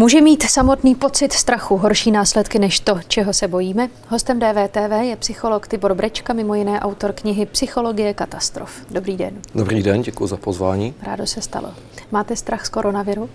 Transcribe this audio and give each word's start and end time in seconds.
Může 0.00 0.20
mít 0.20 0.42
samotný 0.42 0.94
pocit 0.94 1.32
strachu 1.32 1.76
horší 1.76 2.10
následky 2.10 2.58
než 2.58 2.80
to, 2.80 3.00
čeho 3.08 3.32
se 3.32 3.48
bojíme? 3.48 3.88
Hostem 4.08 4.38
DVTV 4.38 4.92
je 5.02 5.16
psycholog 5.16 5.68
Tibor 5.68 5.94
Brečka, 5.94 6.32
mimo 6.32 6.54
jiné 6.54 6.80
autor 6.80 7.12
knihy 7.12 7.46
Psychologie 7.46 8.14
katastrof. 8.14 8.72
Dobrý 8.90 9.16
den. 9.16 9.34
Dobrý 9.54 9.82
den, 9.82 10.02
děkuji 10.02 10.26
za 10.26 10.36
pozvání. 10.36 10.94
Rádo 11.02 11.26
se 11.26 11.42
stalo. 11.42 11.74
Máte 12.10 12.36
strach 12.36 12.66
z 12.66 12.68
koronaviru? 12.68 13.28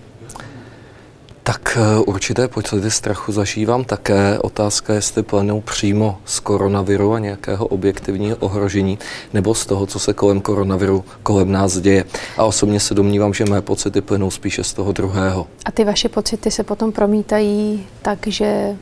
Tak 1.48 1.78
eh, 1.82 2.00
určité 2.00 2.48
pocity 2.48 2.92
strachu 2.92 3.32
zažívám 3.32 3.84
také. 3.84 4.40
Otázka 4.40 4.94
je, 4.94 4.98
jestli 4.98 5.24
plynou 5.24 5.62
přímo 5.62 6.18
z 6.26 6.40
koronaviru 6.40 7.14
a 7.14 7.20
nějakého 7.20 7.68
objektivního 7.68 8.38
ohrožení, 8.40 9.00
nebo 9.34 9.56
z 9.56 9.66
toho, 9.66 9.86
co 9.86 10.00
se 10.00 10.14
kolem 10.14 10.42
koronaviru 10.42 11.06
kolem 11.24 11.52
nás 11.52 11.78
děje. 11.78 12.06
A 12.38 12.46
osobně 12.46 12.80
se 12.80 12.94
domnívám, 12.94 13.34
že 13.34 13.46
mé 13.46 13.62
pocity 13.62 14.02
plynou 14.02 14.32
spíše 14.32 14.64
z 14.64 14.74
toho 14.74 14.92
druhého. 14.92 15.48
A 15.66 15.72
ty 15.72 15.84
vaše 15.84 16.10
pocity 16.10 16.52
se 16.52 16.64
potom 16.64 16.92
promítají 16.92 17.86
tak, 18.02 18.28
že, 18.28 18.76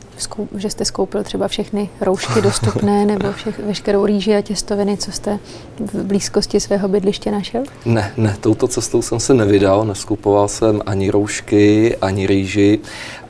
že 0.56 0.70
jste 0.70 0.86
skoupil 0.86 1.24
třeba 1.24 1.48
všechny 1.48 1.90
roušky 2.02 2.42
dostupné 2.42 3.06
nebo 3.06 3.32
všech, 3.32 3.60
veškerou 3.60 4.06
rýži 4.06 4.36
a 4.36 4.42
těstoviny, 4.42 4.98
co 4.98 5.12
jste 5.12 5.40
v 5.80 6.04
blízkosti 6.04 6.60
svého 6.60 6.88
bydliště 6.88 7.32
našel? 7.32 7.64
Ne, 7.86 8.14
ne, 8.18 8.38
touto 8.42 8.68
cestou 8.68 9.02
jsem 9.02 9.20
se 9.20 9.34
nevydal, 9.34 9.86
neskupoval 9.86 10.48
jsem 10.48 10.82
ani 10.86 11.12
roušky, 11.12 11.98
ani 11.98 12.28
rýži 12.28 12.53
že 12.54 12.78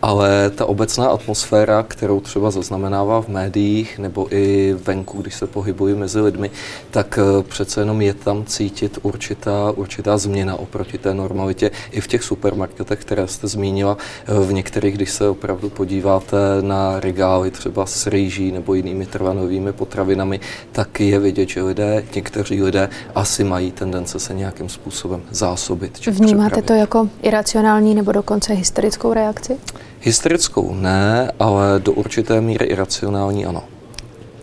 ale 0.03 0.49
ta 0.49 0.65
obecná 0.65 1.07
atmosféra, 1.07 1.83
kterou 1.83 2.19
třeba 2.19 2.51
zaznamenává 2.51 3.21
v 3.21 3.27
médiích 3.27 3.99
nebo 3.99 4.27
i 4.35 4.75
venku, 4.83 5.21
když 5.21 5.35
se 5.35 5.47
pohybují 5.47 5.95
mezi 5.95 6.19
lidmi, 6.19 6.51
tak 6.91 7.19
eh, 7.21 7.43
přece 7.43 7.81
jenom 7.81 8.01
je 8.01 8.13
tam 8.13 8.45
cítit 8.45 8.99
určitá, 9.01 9.71
určitá 9.71 10.17
změna 10.17 10.55
oproti 10.55 10.97
té 10.97 11.13
normalitě 11.13 11.71
i 11.91 12.01
v 12.01 12.07
těch 12.07 12.23
supermarketech, 12.23 12.99
které 12.99 13.27
jste 13.27 13.47
zmínila. 13.47 13.97
Eh, 14.27 14.45
v 14.45 14.53
některých, 14.53 14.95
když 14.95 15.11
se 15.11 15.29
opravdu 15.29 15.69
podíváte 15.69 16.37
na 16.61 16.99
regály 16.99 17.51
třeba 17.51 17.85
s 17.85 18.07
rýží 18.07 18.51
nebo 18.51 18.73
jinými 18.73 19.05
trvanovými 19.05 19.73
potravinami, 19.73 20.39
tak 20.71 20.99
je 20.99 21.19
vidět, 21.19 21.49
že 21.49 21.63
lidé, 21.63 22.03
někteří 22.15 22.63
lidé 22.63 22.89
asi 23.15 23.43
mají 23.43 23.71
tendence 23.71 24.19
se 24.19 24.33
nějakým 24.33 24.69
způsobem 24.69 25.21
zásobit. 25.31 26.05
Vnímáte 26.07 26.49
připravit. 26.49 26.65
to 26.65 26.73
jako 26.73 27.09
iracionální 27.21 27.95
nebo 27.95 28.11
dokonce 28.11 28.53
hysterickou 28.53 29.13
reakci? 29.13 29.57
Hysterickou 30.05 30.75
ne, 30.75 31.31
ale 31.39 31.79
do 31.79 31.91
určité 31.91 32.41
míry 32.41 32.65
iracionální 32.65 33.45
ano. 33.45 33.63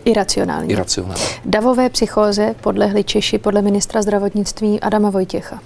Iracionální. 0.05 0.71
Iracionální. 0.71 1.23
Davové 1.45 1.89
psychóze 1.89 2.55
podlehli 2.61 3.03
Češi 3.03 3.37
podle 3.37 3.61
ministra 3.61 4.01
zdravotnictví 4.01 4.79
Adama 4.79 5.09
Vojtěcha. 5.09 5.61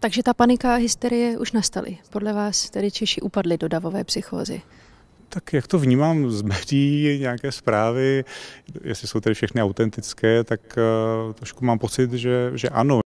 Takže 0.00 0.22
ta 0.22 0.34
panika 0.34 0.74
a 0.74 0.76
hysterie 0.76 1.38
už 1.38 1.52
nastaly. 1.52 1.98
Podle 2.10 2.32
vás 2.32 2.70
tedy 2.70 2.90
Češi 2.90 3.20
upadli 3.20 3.58
do 3.58 3.68
davové 3.68 4.04
psychózy. 4.04 4.62
Tak 5.28 5.52
jak 5.52 5.66
to 5.66 5.78
vnímám 5.78 6.30
z 6.30 6.42
médií, 6.42 7.18
nějaké 7.18 7.52
zprávy, 7.52 8.24
jestli 8.84 9.08
jsou 9.08 9.20
tedy 9.20 9.34
všechny 9.34 9.62
autentické, 9.62 10.44
tak 10.44 10.60
uh, 10.76 11.32
trošku 11.32 11.64
mám 11.64 11.78
pocit, 11.78 12.12
že, 12.12 12.50
že 12.54 12.68
ano. 12.68 13.00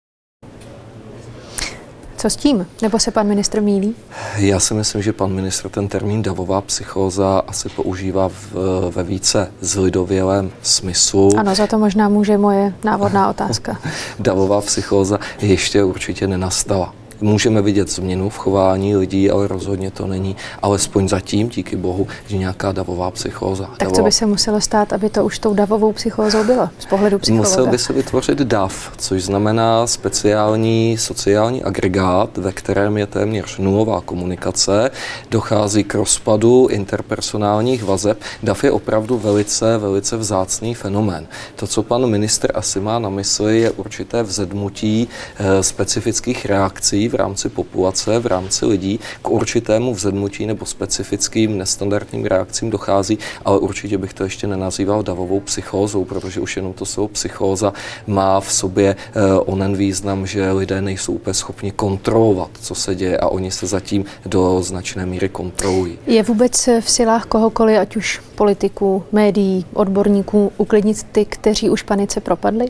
Co 2.27 2.31
s 2.31 2.35
tím? 2.35 2.67
Nebo 2.81 2.99
se 2.99 3.11
pan 3.11 3.27
ministr 3.27 3.61
mílí? 3.61 3.95
Já 4.37 4.59
si 4.59 4.73
myslím, 4.73 5.01
že 5.01 5.13
pan 5.13 5.33
ministr 5.33 5.69
ten 5.69 5.87
termín 5.87 6.21
davová 6.21 6.61
psychóza 6.61 7.41
asi 7.47 7.69
používá 7.69 8.29
v, 8.29 8.53
ve 8.95 9.03
více 9.03 9.51
zlidovělém 9.61 10.51
smyslu. 10.61 11.29
Ano, 11.37 11.55
za 11.55 11.67
to 11.67 11.77
možná 11.79 12.09
může 12.09 12.37
moje 12.37 12.73
návodná 12.83 13.29
otázka. 13.29 13.79
davová 14.19 14.61
psychóza 14.61 15.19
ještě 15.41 15.83
určitě 15.83 16.27
nenastala. 16.27 16.93
Můžeme 17.21 17.61
vidět 17.61 17.89
změnu 17.89 18.29
v 18.29 18.37
chování 18.37 18.95
lidí, 18.95 19.31
ale 19.31 19.47
rozhodně 19.47 19.91
to 19.91 20.07
není 20.07 20.35
alespoň 20.61 21.07
zatím, 21.07 21.49
díky 21.49 21.75
bohu, 21.75 22.07
že 22.27 22.37
nějaká 22.37 22.71
davová 22.71 23.11
psychóza. 23.11 23.65
Tak 23.65 23.79
davová... 23.79 23.95
co 23.95 24.03
by 24.03 24.11
se 24.11 24.25
muselo 24.25 24.61
stát, 24.61 24.93
aby 24.93 25.09
to 25.09 25.25
už 25.25 25.39
tou 25.39 25.53
davovou 25.53 25.93
psychózou 25.93 26.43
bylo 26.43 26.69
z 26.79 26.85
pohledu 26.85 27.19
psychologa? 27.19 27.49
Musel 27.49 27.67
by 27.67 27.77
se 27.77 27.93
vytvořit 27.93 28.37
DAV, 28.37 28.91
což 28.97 29.23
znamená 29.23 29.87
speciální 29.87 30.97
sociální 30.97 31.63
agregát, 31.63 32.37
ve 32.37 32.51
kterém 32.51 32.97
je 32.97 33.07
téměř 33.07 33.57
nulová 33.57 34.01
komunikace, 34.01 34.91
dochází 35.31 35.83
k 35.83 35.95
rozpadu 35.95 36.67
interpersonálních 36.67 37.83
vazeb. 37.83 38.19
DAV 38.43 38.63
je 38.63 38.71
opravdu 38.71 39.17
velice, 39.17 39.77
velice 39.77 40.17
vzácný 40.17 40.73
fenomén. 40.73 41.27
To, 41.55 41.67
co 41.67 41.83
pan 41.83 42.05
ministr 42.05 42.51
asi 42.53 42.79
má 42.79 42.99
na 42.99 43.09
mysli, 43.09 43.59
je 43.59 43.71
určité 43.71 44.23
vzedmutí 44.23 45.07
e, 45.37 45.63
specifických 45.63 46.45
reakcí 46.45 47.06
v 47.09 47.15
rámci 47.15 47.49
populace, 47.49 48.19
v 48.19 48.25
rámci 48.25 48.65
lidí 48.65 48.99
k 49.21 49.29
určitému 49.29 49.93
vzedmutí 49.93 50.45
nebo 50.45 50.65
specifickým 50.65 51.57
nestandardním 51.57 52.25
reakcím 52.25 52.69
dochází, 52.69 53.19
ale 53.45 53.59
určitě 53.59 53.97
bych 53.97 54.13
to 54.13 54.23
ještě 54.23 54.47
nenazýval 54.47 55.03
davovou 55.03 55.39
psychózou, 55.39 56.05
protože 56.05 56.39
už 56.39 56.55
jenom 56.55 56.73
to 56.73 56.85
slovo 56.85 57.07
psychóza 57.07 57.73
má 58.07 58.39
v 58.39 58.51
sobě 58.53 58.95
uh, 58.95 59.53
onen 59.53 59.77
význam, 59.77 60.27
že 60.27 60.51
lidé 60.51 60.81
nejsou 60.81 61.13
úplně 61.13 61.33
schopni 61.33 61.71
kontrolovat, 61.71 62.49
co 62.61 62.75
se 62.75 62.95
děje 62.95 63.17
a 63.17 63.27
oni 63.27 63.51
se 63.51 63.67
zatím 63.67 64.05
do 64.25 64.61
značné 64.61 65.05
míry 65.05 65.29
kontrolují. 65.29 65.99
Je 66.07 66.23
vůbec 66.23 66.67
v 66.81 66.89
silách 66.89 67.25
kohokoliv, 67.25 67.79
ať 67.79 67.95
už 67.95 68.21
politiků, 68.35 69.03
médií, 69.11 69.65
odborníků, 69.73 70.51
uklidnit 70.57 71.03
ty, 71.03 71.25
kteří 71.25 71.69
už 71.69 71.81
panice 71.83 72.21
propadli? 72.21 72.65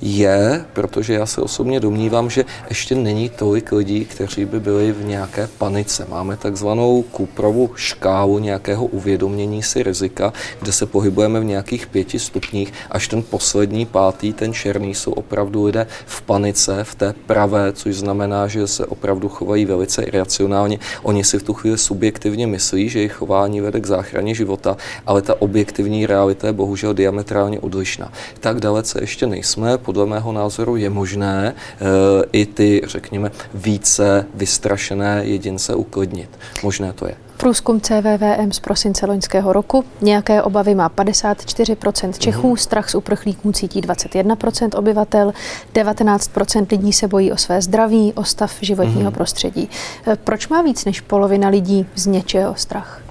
Je, 0.00 0.64
protože 0.72 1.14
já 1.14 1.26
se 1.26 1.40
osobně 1.40 1.80
domnívám, 1.80 2.30
že 2.30 2.44
ještě 2.68 2.94
není 2.94 3.28
tolik 3.28 3.72
lidí, 3.72 4.04
kteří 4.04 4.44
by 4.44 4.60
byli 4.60 4.92
v 4.92 5.04
nějaké 5.04 5.48
panice. 5.58 6.06
Máme 6.10 6.36
takzvanou 6.36 7.02
Kuprovu 7.02 7.70
škálu 7.74 8.38
nějakého 8.38 8.84
uvědomění 8.84 9.62
si 9.62 9.82
rizika, 9.82 10.32
kde 10.60 10.72
se 10.72 10.86
pohybujeme 10.86 11.40
v 11.40 11.44
nějakých 11.44 11.86
pěti 11.86 12.18
stupních, 12.18 12.72
až 12.90 13.08
ten 13.08 13.22
poslední 13.22 13.86
pátý, 13.86 14.32
ten 14.32 14.52
černý, 14.52 14.94
jsou 14.94 15.12
opravdu 15.12 15.64
lidé 15.64 15.86
v 16.06 16.22
panice, 16.22 16.84
v 16.84 16.94
té 16.94 17.14
pravé, 17.26 17.72
což 17.72 17.96
znamená, 17.96 18.46
že 18.46 18.66
se 18.66 18.86
opravdu 18.86 19.28
chovají 19.28 19.64
velice 19.64 20.02
iracionálně. 20.02 20.78
Oni 21.02 21.24
si 21.24 21.38
v 21.38 21.42
tu 21.42 21.54
chvíli 21.54 21.78
subjektivně 21.78 22.46
myslí, 22.46 22.88
že 22.88 22.98
jejich 22.98 23.12
chování 23.12 23.60
vede 23.60 23.80
k 23.80 23.86
záchraně 23.86 24.34
života, 24.34 24.76
ale 25.06 25.22
ta 25.22 25.42
objektivní 25.42 26.06
realita 26.06 26.46
je 26.46 26.52
bohužel 26.52 26.94
diametrálně 26.94 27.60
odlišná. 27.60 28.12
Tak 28.40 28.60
dalece 28.60 29.00
ještě 29.00 29.26
nejsme, 29.26 29.78
podle 29.86 30.06
mého 30.06 30.32
názoru 30.32 30.76
je 30.76 30.90
možné 30.90 31.54
eh, 31.54 31.84
i 32.32 32.46
ty, 32.46 32.82
řekněme, 32.84 33.30
více 33.54 34.26
vystrašené 34.34 35.20
jedince 35.24 35.74
uklidnit. 35.74 36.30
Možné 36.62 36.92
to 36.92 37.06
je. 37.06 37.14
Průzkum 37.36 37.80
CVVM 37.80 38.52
z 38.52 38.60
prosince 38.60 39.06
loňského 39.06 39.52
roku. 39.52 39.84
Nějaké 40.00 40.42
obavy 40.42 40.74
má 40.74 40.88
54% 40.88 42.12
Čechů, 42.18 42.50
mm. 42.50 42.56
strach 42.56 42.90
z 42.90 42.94
uprchlíků 42.94 43.52
cítí 43.52 43.82
21% 43.82 44.78
obyvatel, 44.78 45.32
19% 45.74 46.66
lidí 46.70 46.92
se 46.92 47.08
bojí 47.08 47.32
o 47.32 47.36
své 47.36 47.62
zdraví, 47.62 48.12
o 48.12 48.24
stav 48.24 48.52
životního 48.60 49.10
mm. 49.10 49.14
prostředí. 49.14 49.68
Eh, 50.06 50.16
proč 50.24 50.48
má 50.48 50.62
víc 50.62 50.84
než 50.84 51.00
polovina 51.00 51.48
lidí 51.48 51.86
z 51.94 52.06
něčeho 52.06 52.54
strach? 52.54 53.05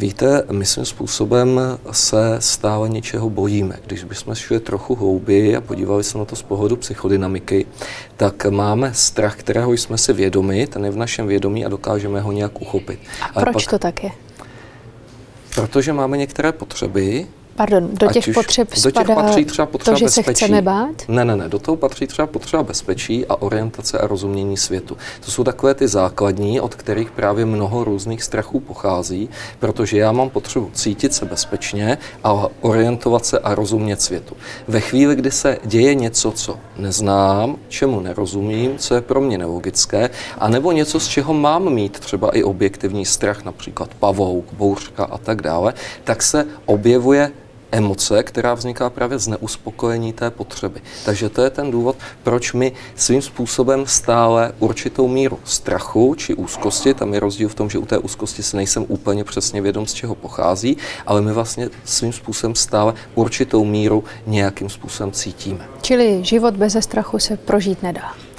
Víte, 0.00 0.42
my 0.52 0.66
svým 0.66 0.84
způsobem 0.84 1.60
se 1.90 2.36
stále 2.38 2.88
něčeho 2.88 3.30
bojíme. 3.30 3.76
Když 3.86 4.04
bychom 4.04 4.34
šli 4.34 4.60
trochu 4.60 4.94
hlouběji 4.94 5.56
a 5.56 5.60
podívali 5.60 6.04
se 6.04 6.18
na 6.18 6.24
to 6.24 6.36
z 6.36 6.42
pohledu 6.42 6.76
psychodynamiky, 6.76 7.66
tak 8.16 8.46
máme 8.46 8.94
strach, 8.94 9.36
kterého 9.36 9.72
jsme 9.72 9.98
si 9.98 10.12
vědomi, 10.12 10.66
ten 10.66 10.84
je 10.84 10.90
v 10.90 10.96
našem 10.96 11.26
vědomí 11.26 11.64
a 11.64 11.68
dokážeme 11.68 12.20
ho 12.20 12.32
nějak 12.32 12.60
uchopit. 12.60 13.00
A 13.34 13.40
proč 13.40 13.64
pak, 13.64 13.70
to 13.70 13.78
tak 13.78 14.04
je? 14.04 14.10
Protože 15.54 15.92
máme 15.92 16.16
některé 16.16 16.52
potřeby, 16.52 17.26
Pardon, 17.56 17.88
do 17.92 18.06
těch 18.06 18.28
už, 18.28 18.34
potřeb 18.34 18.68
do 18.84 18.90
těch 18.90 19.06
patří 19.06 19.44
třeba 19.44 19.66
potřeba 19.66 19.94
to, 19.94 19.98
že 19.98 20.04
bezpečí. 20.04 20.24
se 20.24 20.32
chceme 20.32 20.62
bát? 20.62 21.02
Ne, 21.08 21.24
ne, 21.24 21.36
ne, 21.36 21.48
do 21.48 21.58
toho 21.58 21.76
patří 21.76 22.06
třeba 22.06 22.26
potřeba 22.26 22.62
bezpečí 22.62 23.26
a 23.26 23.42
orientace 23.42 23.98
a 23.98 24.06
rozumění 24.06 24.56
světu. 24.56 24.96
To 25.24 25.30
jsou 25.30 25.44
takové 25.44 25.74
ty 25.74 25.88
základní, 25.88 26.60
od 26.60 26.74
kterých 26.74 27.10
právě 27.10 27.46
mnoho 27.46 27.84
různých 27.84 28.22
strachů 28.22 28.60
pochází, 28.60 29.28
protože 29.58 29.98
já 29.98 30.12
mám 30.12 30.30
potřebu 30.30 30.70
cítit 30.72 31.14
se 31.14 31.24
bezpečně 31.24 31.98
a 32.24 32.46
orientovat 32.60 33.26
se 33.26 33.38
a 33.38 33.54
rozumět 33.54 34.02
světu. 34.02 34.36
Ve 34.68 34.80
chvíli, 34.80 35.16
kdy 35.16 35.30
se 35.30 35.58
děje 35.64 35.94
něco, 35.94 36.32
co 36.32 36.56
neznám, 36.76 37.56
čemu 37.68 38.00
nerozumím, 38.00 38.78
co 38.78 38.94
je 38.94 39.00
pro 39.00 39.20
mě 39.20 39.38
nelogické, 39.38 40.10
anebo 40.38 40.72
něco, 40.72 41.00
z 41.00 41.08
čeho 41.08 41.34
mám 41.34 41.72
mít 41.72 42.00
třeba 42.00 42.30
i 42.30 42.42
objektivní 42.42 43.06
strach, 43.06 43.44
například 43.44 43.94
pavouk, 43.94 44.44
bouřka 44.52 45.04
a 45.04 45.18
tak 45.18 45.42
dále, 45.42 45.74
tak 46.04 46.22
se 46.22 46.46
objevuje 46.66 47.32
emoce, 47.72 48.22
která 48.22 48.54
vzniká 48.54 48.90
právě 48.90 49.18
z 49.18 49.28
neuspokojení 49.28 50.12
té 50.12 50.30
potřeby. 50.30 50.80
Takže 51.04 51.28
to 51.28 51.42
je 51.42 51.50
ten 51.50 51.70
důvod, 51.70 51.96
proč 52.22 52.52
my 52.52 52.72
svým 52.96 53.22
způsobem 53.22 53.86
stále 53.86 54.52
určitou 54.58 55.08
míru 55.08 55.38
strachu 55.44 56.14
či 56.14 56.34
úzkosti, 56.34 56.94
tam 56.94 57.14
je 57.14 57.20
rozdíl 57.20 57.48
v 57.48 57.54
tom, 57.54 57.70
že 57.70 57.78
u 57.78 57.86
té 57.86 57.98
úzkosti 57.98 58.42
si 58.42 58.56
nejsem 58.56 58.84
úplně 58.88 59.24
přesně 59.24 59.62
vědom, 59.62 59.86
z 59.86 59.94
čeho 59.94 60.14
pochází, 60.14 60.76
ale 61.06 61.22
my 61.22 61.32
vlastně 61.32 61.68
svým 61.84 62.12
způsobem 62.12 62.54
stále 62.54 62.94
určitou 63.14 63.64
míru 63.64 64.04
nějakým 64.26 64.68
způsobem 64.68 65.12
cítíme. 65.12 65.68
Čili 65.82 66.24
život 66.24 66.56
bez 66.56 66.76
strachu 66.80 67.18
se 67.18 67.36
prožít 67.36 67.82
nedá. 67.82 68.29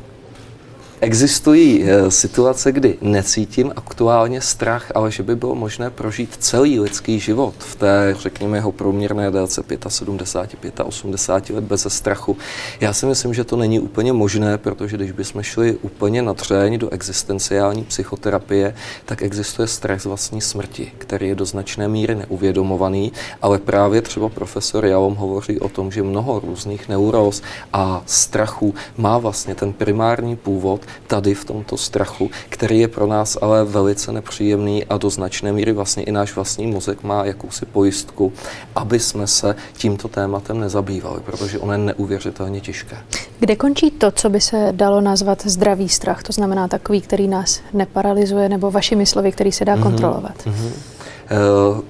Existují 1.04 1.84
eh, 1.84 2.12
situace, 2.12 2.72
kdy 2.72 2.98
necítím 3.02 3.74
aktuálně 3.76 4.42
strach, 4.42 4.92
ale 4.96 5.12
že 5.12 5.24
by 5.24 5.36
bylo 5.36 5.56
možné 5.56 5.90
prožít 5.90 6.36
celý 6.40 6.80
lidský 6.80 7.20
život 7.20 7.54
v 7.58 7.76
té, 7.76 8.16
řekněme, 8.20 8.58
jeho 8.58 8.72
průměrné 8.72 9.32
délce 9.32 9.64
75, 9.88 10.80
85 10.80 11.56
let 11.56 11.64
bez 11.64 11.88
strachu. 11.90 12.38
Já 12.80 12.94
si 12.94 13.06
myslím, 13.06 13.34
že 13.34 13.44
to 13.44 13.56
není 13.56 13.80
úplně 13.80 14.14
možné, 14.14 14.58
protože 14.58 14.98
když 14.98 15.12
bychom 15.12 15.44
šli 15.44 15.78
úplně 15.82 16.22
na 16.22 16.36
do 16.78 16.90
existenciální 16.90 17.84
psychoterapie, 17.84 18.76
tak 19.06 19.22
existuje 19.22 19.68
strach 19.68 20.02
z 20.02 20.06
vlastní 20.06 20.42
smrti, 20.42 20.92
který 20.98 21.28
je 21.28 21.36
do 21.36 21.46
značné 21.46 21.88
míry 21.88 22.16
neuvědomovaný, 22.16 23.12
ale 23.42 23.60
právě 23.60 24.02
třeba 24.02 24.30
profesor 24.30 24.86
Jalom 24.86 25.16
hovoří 25.16 25.60
o 25.60 25.70
tom, 25.70 25.92
že 25.92 26.04
mnoho 26.04 26.40
různých 26.40 26.90
neuróz 26.90 27.42
a 27.74 28.04
strachů 28.06 28.76
má 28.98 29.18
vlastně 29.18 29.56
ten 29.56 29.74
primární 29.74 30.36
původ 30.36 30.82
tady 31.08 31.34
v 31.34 31.46
tomto 31.46 31.78
strachu, 31.78 32.30
který 32.50 32.80
je 32.80 32.88
pro 32.88 33.08
nás 33.08 33.38
ale 33.42 33.64
velice 33.64 34.12
nepříjemný 34.12 34.86
a 34.86 34.98
do 34.98 35.10
značné 35.10 35.54
míry 35.54 35.72
vlastně 35.72 36.04
i 36.04 36.12
náš 36.12 36.36
vlastní 36.36 36.68
mozek 36.68 37.04
má 37.04 37.26
jakousi 37.26 37.66
pojistku, 37.66 38.34
aby 38.76 39.00
jsme 39.00 39.28
se 39.28 39.56
tímto 39.74 40.08
tématem 40.08 40.60
nezabývali, 40.60 41.22
protože 41.26 41.60
ono 41.60 41.72
je 41.72 41.78
neuvěřitelně 41.78 42.62
těžké. 42.62 42.98
Kde 43.40 43.56
končí 43.56 43.92
to, 43.92 44.12
co 44.12 44.30
by 44.30 44.42
se 44.42 44.68
dalo 44.72 45.02
nazvat 45.02 45.46
zdravý 45.46 45.90
strach? 45.90 46.24
To 46.24 46.34
znamená 46.34 46.68
takový, 46.68 47.02
který 47.02 47.28
nás 47.28 47.60
neparalizuje, 47.74 48.50
nebo 48.50 48.72
vašimi 48.72 49.06
slovy, 49.06 49.32
který 49.32 49.52
se 49.52 49.66
dá 49.66 49.76
mm-hmm. 49.76 49.84
kontrolovat? 49.84 50.46
Mm-hmm. 50.46 50.72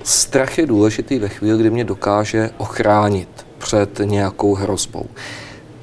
Strach 0.03 0.57
je 0.57 0.65
důležitý 0.65 1.19
ve 1.19 1.30
chvíli, 1.30 1.59
kdy 1.59 1.69
mě 1.69 1.83
dokáže 1.83 2.50
ochránit 2.57 3.30
před 3.57 4.00
nějakou 4.06 4.56
hrozbou 4.56 5.06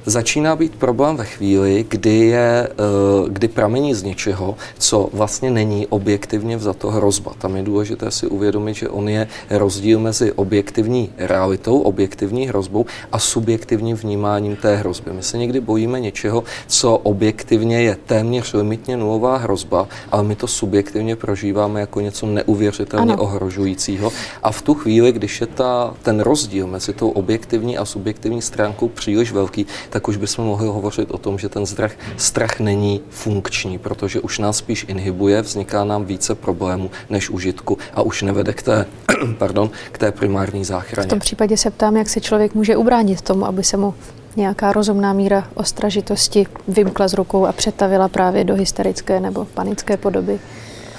začíná 0.09 0.55
být 0.55 0.75
problém 0.75 1.17
ve 1.17 1.25
chvíli, 1.25 1.85
kdy, 1.89 2.15
je, 2.15 2.69
eh, 2.69 3.29
kdy 3.29 3.47
pramení 3.47 3.93
z 3.93 4.03
něčeho, 4.03 4.55
co 4.79 5.09
vlastně 5.13 5.51
není 5.51 5.87
objektivně 5.87 6.57
vzato 6.57 6.91
hrozba. 6.91 7.31
Tam 7.37 7.55
je 7.55 7.63
důležité 7.63 8.11
si 8.11 8.27
uvědomit, 8.27 8.73
že 8.73 8.89
on 8.89 9.09
je 9.09 9.27
rozdíl 9.49 9.99
mezi 9.99 10.31
objektivní 10.31 11.11
realitou, 11.17 11.79
objektivní 11.79 12.47
hrozbou 12.47 12.85
a 13.11 13.19
subjektivním 13.19 13.95
vnímáním 13.95 14.55
té 14.55 14.75
hrozby. 14.75 15.13
My 15.13 15.23
se 15.23 15.37
někdy 15.37 15.59
bojíme 15.59 15.99
něčeho, 15.99 16.43
co 16.67 16.97
objektivně 16.97 17.81
je 17.81 17.97
téměř 18.05 18.53
limitně 18.53 18.97
nulová 18.97 19.37
hrozba, 19.37 19.87
ale 20.11 20.23
my 20.23 20.35
to 20.35 20.47
subjektivně 20.47 21.15
prožíváme 21.15 21.79
jako 21.79 22.01
něco 22.01 22.25
neuvěřitelně 22.25 23.13
ano. 23.13 23.23
ohrožujícího. 23.23 24.11
A 24.43 24.51
v 24.51 24.61
tu 24.61 24.73
chvíli, 24.73 25.11
když 25.11 25.41
je 25.41 25.47
ta, 25.47 25.93
ten 26.03 26.19
rozdíl 26.19 26.67
mezi 26.67 26.93
tou 26.93 27.09
objektivní 27.09 27.77
a 27.77 27.85
subjektivní 27.85 28.41
stránkou 28.41 28.87
příliš 28.87 29.31
velký, 29.31 29.65
tak 29.89 29.98
tak 29.99 30.07
už 30.07 30.17
bychom 30.17 30.45
mohli 30.45 30.67
hovořit 30.67 31.11
o 31.11 31.17
tom, 31.17 31.39
že 31.39 31.49
ten 31.49 31.65
strach, 31.65 31.91
strach 32.17 32.59
není 32.59 33.01
funkční, 33.09 33.77
protože 33.77 34.19
už 34.19 34.39
nás 34.39 34.57
spíš 34.57 34.85
inhibuje, 34.87 35.41
vzniká 35.41 35.83
nám 35.83 36.05
více 36.05 36.35
problémů 36.35 36.91
než 37.09 37.29
užitku 37.29 37.77
a 37.93 38.01
už 38.01 38.21
nevede 38.21 38.53
k 38.53 38.63
té, 38.63 38.85
pardon, 39.37 39.69
k 39.91 39.97
té 39.97 40.11
primární 40.11 40.65
záchraně. 40.65 41.07
V 41.07 41.09
tom 41.09 41.19
případě 41.19 41.57
se 41.57 41.71
ptám, 41.71 41.97
jak 41.97 42.09
se 42.09 42.21
člověk 42.21 42.55
může 42.55 42.77
ubránit 42.77 43.21
tomu, 43.21 43.45
aby 43.45 43.63
se 43.63 43.77
mu 43.77 43.93
nějaká 44.35 44.71
rozumná 44.71 45.13
míra 45.13 45.47
ostražitosti 45.53 46.47
vymkla 46.67 47.07
z 47.07 47.13
rukou 47.13 47.45
a 47.45 47.51
přetavila 47.51 48.07
právě 48.07 48.43
do 48.43 48.55
hysterické 48.55 49.19
nebo 49.19 49.45
panické 49.45 49.97
podoby? 49.97 50.39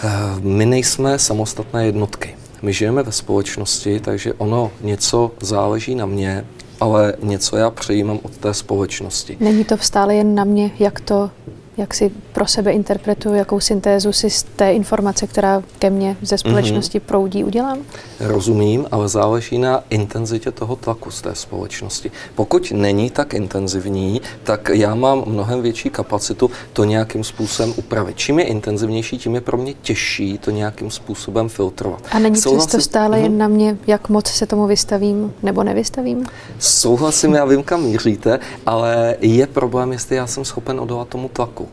Eh, 0.05 0.11
my 0.41 0.67
nejsme 0.67 1.19
samostatné 1.19 1.87
jednotky. 1.87 2.37
My 2.63 2.73
žijeme 2.73 3.03
ve 3.03 3.13
společnosti, 3.13 4.01
takže 4.01 4.33
ono 4.35 4.71
něco 4.81 5.31
záleží 5.41 5.95
na 5.95 6.07
mě, 6.07 6.45
ale 6.81 7.15
něco 7.23 7.57
já 7.57 7.71
přejímám 7.71 8.19
od 8.23 8.37
té 8.37 8.55
společnosti. 8.55 9.37
Není 9.41 9.65
to 9.65 9.79
stále 9.79 10.15
jen 10.15 10.35
na 10.35 10.45
mě, 10.45 10.71
jak 10.79 11.01
to 11.01 11.31
jak 11.77 11.95
si 11.95 12.11
pro 12.33 12.47
sebe 12.47 12.73
interpretuju, 12.73 13.35
jakou 13.35 13.61
syntézu 13.61 14.13
si 14.13 14.31
z 14.31 14.43
té 14.43 14.73
informace, 14.73 15.27
která 15.27 15.63
ke 15.79 15.91
mně 15.91 16.17
ze 16.23 16.39
společnosti 16.39 16.99
mm-hmm. 16.99 17.07
proudí, 17.07 17.45
udělám? 17.45 17.79
Rozumím, 18.21 18.87
ale 18.91 19.09
záleží 19.09 19.59
na 19.59 19.85
intenzitě 19.91 20.51
toho 20.51 20.77
tlaku 20.77 21.11
z 21.11 21.23
té 21.23 21.35
společnosti. 21.35 22.11
Pokud 22.35 22.73
není 22.73 23.11
tak 23.11 23.35
intenzivní, 23.35 24.21
tak 24.43 24.71
já 24.73 24.95
mám 24.95 25.23
mnohem 25.27 25.63
větší 25.63 25.91
kapacitu 25.91 26.51
to 26.73 26.85
nějakým 26.85 27.25
způsobem 27.25 27.75
upravit. 27.77 28.17
Čím 28.17 28.39
je 28.39 28.45
intenzivnější, 28.45 29.19
tím 29.19 29.35
je 29.35 29.41
pro 29.41 29.57
mě 29.57 29.75
těžší 29.75 30.39
to 30.39 30.51
nějakým 30.51 30.91
způsobem 30.91 31.49
filtrovat. 31.49 32.03
A 32.13 32.19
není 32.19 32.37
Souhlasím... 32.37 32.69
přesto 32.69 32.91
stále 32.91 33.17
mm-hmm. 33.19 33.23
jen 33.23 33.39
na 33.39 33.49
mě, 33.49 33.77
jak 33.87 34.09
moc 34.09 34.27
se 34.27 34.47
tomu 34.47 34.67
vystavím 34.67 35.33
nebo 35.43 35.63
nevystavím? 35.65 36.27
Souhlasím, 36.59 37.35
já 37.35 37.45
vím, 37.45 37.63
kam 37.63 37.83
míříte, 37.83 38.39
ale 38.67 39.17
je 39.21 39.47
problém, 39.47 39.93
jestli 39.93 40.17
já 40.17 40.27
jsem 40.27 40.45
schopen 40.45 40.81
odolat 40.81 41.09
tomu 41.09 41.29
tlaku. 41.29 41.70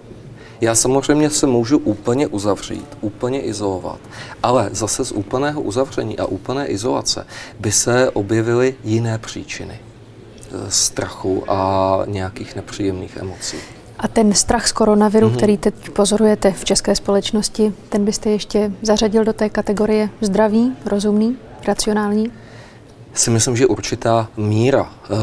Já 0.61 0.75
samozřejmě 0.75 1.29
se 1.29 1.47
můžu 1.47 1.77
úplně 1.77 2.27
uzavřít, 2.27 2.97
úplně 3.01 3.41
izolovat, 3.41 3.99
ale 4.43 4.69
zase 4.71 5.05
z 5.05 5.11
úplného 5.11 5.61
uzavření 5.61 6.19
a 6.19 6.25
úplné 6.25 6.67
izolace 6.67 7.27
by 7.59 7.71
se 7.71 8.09
objevily 8.09 8.75
jiné 8.83 9.17
příčiny 9.17 9.79
e, 9.79 10.71
strachu 10.71 11.43
a 11.47 11.99
nějakých 12.05 12.55
nepříjemných 12.55 13.17
emocí. 13.17 13.57
A 13.99 14.07
ten 14.07 14.33
strach 14.33 14.67
z 14.67 14.71
koronaviru, 14.71 15.27
mm-hmm. 15.27 15.37
který 15.37 15.57
teď 15.57 15.89
pozorujete 15.89 16.51
v 16.51 16.65
české 16.65 16.95
společnosti, 16.95 17.73
ten 17.89 18.05
byste 18.05 18.29
ještě 18.29 18.71
zařadil 18.81 19.23
do 19.23 19.33
té 19.33 19.49
kategorie 19.49 20.09
zdravý, 20.21 20.73
rozumný, 20.85 21.37
racionální? 21.67 22.31
Si 23.17 23.29
myslím, 23.29 23.57
že 23.57 23.67
určitá 23.67 24.29
míra 24.37 24.91
e, 24.91 25.13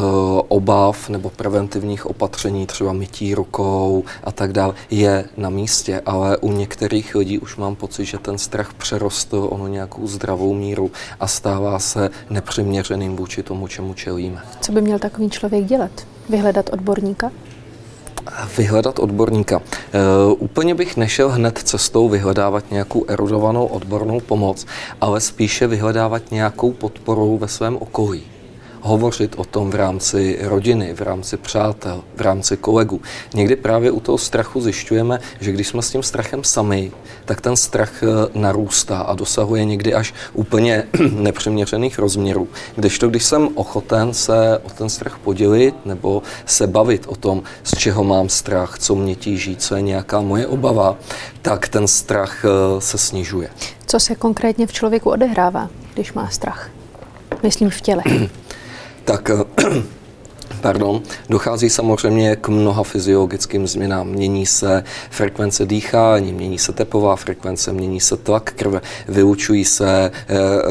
obav 0.48 1.08
nebo 1.08 1.30
preventivních 1.30 2.06
opatření, 2.06 2.66
třeba 2.66 2.92
mytí 2.92 3.34
rukou 3.34 4.04
a 4.24 4.32
tak 4.32 4.52
dále, 4.52 4.74
je 4.90 5.24
na 5.36 5.50
místě, 5.50 6.02
ale 6.06 6.36
u 6.36 6.52
některých 6.52 7.14
lidí 7.14 7.38
už 7.38 7.56
mám 7.56 7.74
pocit, 7.74 8.04
že 8.04 8.18
ten 8.18 8.38
strach 8.38 8.74
přerostl 8.74 9.48
ono 9.50 9.68
nějakou 9.68 10.06
zdravou 10.06 10.54
míru 10.54 10.90
a 11.20 11.26
stává 11.26 11.78
se 11.78 12.10
nepřiměřeným 12.30 13.16
vůči 13.16 13.42
tomu, 13.42 13.68
čemu 13.68 13.94
čelíme. 13.94 14.42
Co 14.60 14.72
by 14.72 14.80
měl 14.80 14.98
takový 14.98 15.30
člověk 15.30 15.64
dělat? 15.64 16.06
Vyhledat 16.28 16.70
odborníka? 16.72 17.30
Vyhledat 18.58 18.98
odborníka. 18.98 19.60
E, 19.60 20.00
úplně 20.32 20.74
bych 20.74 20.96
nešel 20.96 21.28
hned 21.28 21.58
cestou 21.58 22.08
vyhledávat 22.08 22.70
nějakou 22.70 23.04
erudovanou 23.08 23.66
odbornou 23.66 24.20
pomoc, 24.20 24.66
ale 25.00 25.20
spíše 25.20 25.66
vyhledávat 25.66 26.30
nějakou 26.30 26.72
podporu 26.72 27.38
ve 27.38 27.48
svém 27.48 27.76
okolí 27.76 28.33
hovořit 28.84 29.34
o 29.36 29.44
tom 29.44 29.70
v 29.70 29.74
rámci 29.74 30.38
rodiny, 30.42 30.94
v 30.94 31.00
rámci 31.00 31.36
přátel, 31.36 32.04
v 32.16 32.20
rámci 32.20 32.56
kolegů. 32.56 33.00
Někdy 33.34 33.56
právě 33.56 33.90
u 33.90 34.00
toho 34.00 34.18
strachu 34.18 34.60
zjišťujeme, 34.60 35.20
že 35.40 35.52
když 35.52 35.68
jsme 35.68 35.82
s 35.82 35.90
tím 35.90 36.02
strachem 36.02 36.44
sami, 36.44 36.92
tak 37.24 37.40
ten 37.40 37.56
strach 37.56 38.02
eh, 38.02 38.06
narůstá 38.34 38.98
a 38.98 39.14
dosahuje 39.14 39.64
někdy 39.64 39.94
až 39.94 40.14
úplně 40.32 40.84
nepřiměřených 41.10 41.98
rozměrů. 41.98 42.48
Kdežto, 42.76 43.08
když 43.08 43.24
jsem 43.24 43.48
ochoten 43.54 44.14
se 44.14 44.58
o 44.58 44.70
ten 44.70 44.88
strach 44.88 45.18
podělit 45.18 45.74
nebo 45.86 46.22
se 46.46 46.66
bavit 46.66 47.06
o 47.08 47.16
tom, 47.16 47.42
z 47.62 47.78
čeho 47.78 48.04
mám 48.04 48.28
strach, 48.28 48.78
co 48.78 48.94
mě 48.94 49.14
tíží, 49.14 49.56
co 49.56 49.76
je 49.76 49.82
nějaká 49.82 50.20
moje 50.20 50.46
obava, 50.46 50.96
tak 51.42 51.68
ten 51.68 51.88
strach 51.88 52.44
eh, 52.44 52.80
se 52.80 52.98
snižuje. 52.98 53.50
Co 53.86 54.00
se 54.00 54.14
konkrétně 54.14 54.66
v 54.66 54.72
člověku 54.72 55.10
odehrává, 55.10 55.68
když 55.94 56.12
má 56.12 56.28
strach? 56.28 56.70
Myslím 57.42 57.70
v 57.70 57.80
těle. 57.80 58.02
tak 59.04 59.30
pardon, 60.64 61.02
dochází 61.28 61.70
samozřejmě 61.70 62.36
k 62.36 62.48
mnoha 62.48 62.82
fyziologickým 62.82 63.66
změnám. 63.66 64.08
Mění 64.08 64.46
se 64.46 64.84
frekvence 65.10 65.66
dýchání, 65.66 66.32
mění 66.32 66.58
se 66.58 66.72
tepová 66.72 67.16
frekvence, 67.16 67.72
mění 67.72 68.00
se 68.00 68.16
tlak 68.16 68.52
krve, 68.52 68.80
vyučují 69.08 69.64
se 69.64 69.88
e, 69.88 70.10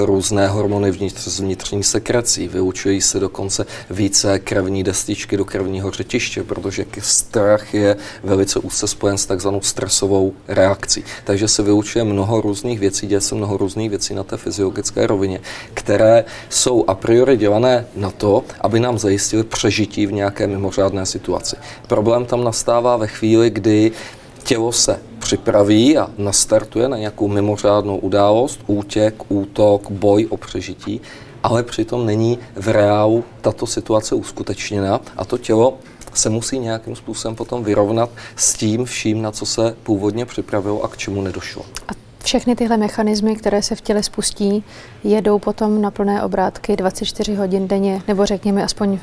různé 0.06 0.48
hormony 0.48 0.92
vnitř, 0.92 1.28
z 1.28 1.40
vnitřní 1.40 1.84
sekrecí, 1.84 2.48
vyučují 2.48 3.02
se 3.02 3.20
dokonce 3.20 3.66
více 3.90 4.40
krevní 4.40 4.84
destičky 4.84 5.38
do 5.38 5.46
krevního 5.46 5.92
řetiště, 5.92 6.44
protože 6.44 6.86
strach 7.00 7.74
je 7.74 7.96
velice 8.24 8.60
úzce 8.60 8.88
spojen 8.88 9.18
s 9.18 9.26
takzvanou 9.26 9.62
stresovou 9.62 10.34
reakcí. 10.48 11.04
Takže 11.24 11.48
se 11.48 11.64
vyučuje 11.64 12.04
mnoho 12.04 12.42
různých 12.42 12.80
věcí, 12.80 13.08
děje 13.08 13.22
se 13.22 13.36
mnoho 13.36 13.58
různých 13.58 13.90
věcí 13.90 14.14
na 14.14 14.24
té 14.24 14.38
fyziologické 14.38 15.08
rovině, 15.08 15.40
které 15.74 16.26
jsou 16.50 16.86
a 16.88 16.96
priori 16.96 17.38
dělané 17.38 17.86
na 17.96 18.10
to, 18.12 18.44
aby 18.62 18.80
nám 18.80 19.00
zajistili 19.00 19.44
přežití 19.44 19.83
přežití 19.84 20.06
v 20.06 20.12
nějaké 20.12 20.48
mimořádné 20.48 21.06
situaci. 21.06 21.56
Problém 21.88 22.26
tam 22.26 22.44
nastává 22.44 22.98
ve 22.98 23.08
chvíli, 23.08 23.50
kdy 23.50 23.92
tělo 24.44 24.72
se 24.72 25.00
připraví 25.20 25.98
a 25.98 26.10
nastartuje 26.18 26.90
na 26.90 26.98
nějakou 26.98 27.28
mimořádnou 27.28 27.98
událost, 27.98 28.60
útěk, 28.68 29.32
útok, 29.32 29.92
boj 29.92 30.28
o 30.30 30.38
přežití, 30.38 31.02
ale 31.44 31.64
přitom 31.64 32.06
není 32.06 32.40
v 32.56 32.68
reálu 32.68 33.24
tato 33.42 33.68
situace 33.68 34.16
uskutečněna 34.16 35.02
a 35.18 35.26
to 35.26 35.38
tělo 35.38 35.78
se 36.14 36.30
musí 36.30 36.60
nějakým 36.60 36.96
způsobem 36.96 37.36
potom 37.36 37.64
vyrovnat 37.64 38.10
s 38.36 38.54
tím 38.54 38.86
vším, 38.86 39.22
na 39.22 39.32
co 39.32 39.46
se 39.46 39.76
původně 39.84 40.26
připravilo 40.26 40.84
a 40.84 40.88
k 40.88 40.98
čemu 40.98 41.22
nedošlo. 41.22 41.66
A 41.88 42.03
všechny 42.24 42.56
tyhle 42.56 42.78
mechanismy, 42.78 43.36
které 43.36 43.62
se 43.62 43.76
v 43.76 43.82
těle 43.82 44.04
spustí, 44.04 44.64
jedou 45.04 45.40
potom 45.40 45.82
na 45.82 45.92
plné 45.92 46.24
obrátky 46.24 46.76
24 46.76 47.36
hodin 47.36 47.68
denně, 47.68 48.02
nebo 48.08 48.26
řekněme 48.26 48.64
aspoň 48.64 49.00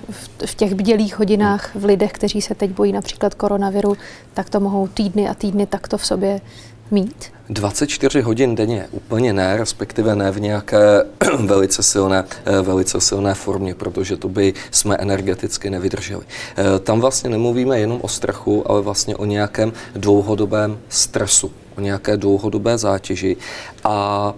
v 0.46 0.54
těch 0.54 0.74
bdělých 0.74 1.18
hodinách 1.18 1.74
v 1.74 1.84
lidech, 1.84 2.12
kteří 2.12 2.42
se 2.42 2.54
teď 2.54 2.70
bojí 2.70 2.92
například 2.92 3.34
koronaviru, 3.34 3.96
tak 4.34 4.50
to 4.50 4.60
mohou 4.60 4.88
týdny 4.88 5.28
a 5.28 5.34
týdny 5.34 5.66
takto 5.66 5.98
v 5.98 6.06
sobě 6.06 6.40
mít? 6.90 7.32
24 7.48 8.20
hodin 8.20 8.54
denně 8.54 8.86
úplně 8.90 9.32
ne, 9.32 9.56
respektive 9.56 10.16
ne 10.16 10.30
v 10.30 10.40
nějaké 10.40 11.04
velice 11.38 11.82
silné, 11.82 12.24
eh, 12.44 12.62
velice 12.62 13.00
silné 13.00 13.34
formě, 13.34 13.74
protože 13.74 14.16
to 14.16 14.28
by 14.28 14.54
jsme 14.70 14.96
energeticky 14.96 15.70
nevydrželi. 15.70 16.24
Eh, 16.56 16.78
tam 16.78 17.00
vlastně 17.00 17.30
nemluvíme 17.30 17.80
jenom 17.80 17.98
o 18.02 18.08
strachu, 18.08 18.70
ale 18.70 18.80
vlastně 18.80 19.16
o 19.16 19.24
nějakém 19.24 19.72
dlouhodobém 19.94 20.78
stresu, 20.88 21.52
o 21.76 21.80
nějaké 21.80 22.16
dlouhodobé 22.16 22.78
zátěži 22.78 23.36
a 23.84 24.34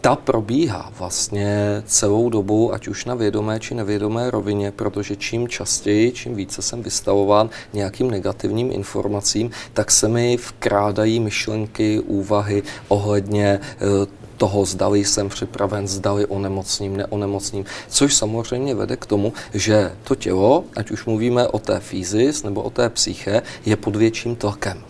ta 0.00 0.16
probíhá 0.16 0.92
vlastně 0.98 1.82
celou 1.86 2.30
dobu, 2.30 2.74
ať 2.74 2.88
už 2.88 3.04
na 3.04 3.14
vědomé 3.14 3.60
či 3.60 3.74
nevědomé 3.74 4.30
rovině, 4.30 4.70
protože 4.70 5.16
čím 5.16 5.48
častěji, 5.48 6.12
čím 6.12 6.34
více 6.34 6.62
jsem 6.62 6.82
vystavován 6.82 7.50
nějakým 7.72 8.10
negativním 8.10 8.72
informacím, 8.72 9.50
tak 9.72 9.90
se 9.90 10.08
mi 10.08 10.36
vkrádají 10.36 11.20
myšlenky, 11.20 12.00
úvahy 12.00 12.62
ohledně 12.88 13.60
eh, 13.62 14.20
toho, 14.36 14.64
zdali 14.64 15.04
jsem 15.04 15.28
připraven, 15.28 15.88
zdali 15.88 16.26
onemocním, 16.26 16.96
neonemocním, 16.96 17.64
což 17.88 18.14
samozřejmě 18.14 18.74
vede 18.74 18.96
k 18.96 19.06
tomu, 19.06 19.32
že 19.54 19.92
to 20.04 20.14
tělo, 20.14 20.64
ať 20.76 20.90
už 20.90 21.04
mluvíme 21.04 21.48
o 21.48 21.58
té 21.58 21.80
fyzis 21.80 22.42
nebo 22.42 22.62
o 22.62 22.70
té 22.70 22.88
psyche, 22.88 23.42
je 23.66 23.76
pod 23.76 23.96
větším 23.96 24.36
tlakem. 24.36 24.82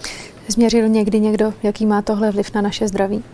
Změřil 0.48 0.88
někdy 0.88 1.20
někdo, 1.20 1.54
jaký 1.62 1.86
má 1.86 2.02
tohle 2.02 2.30
vliv 2.30 2.54
na 2.54 2.60
naše 2.60 2.88
zdraví? 2.88 3.24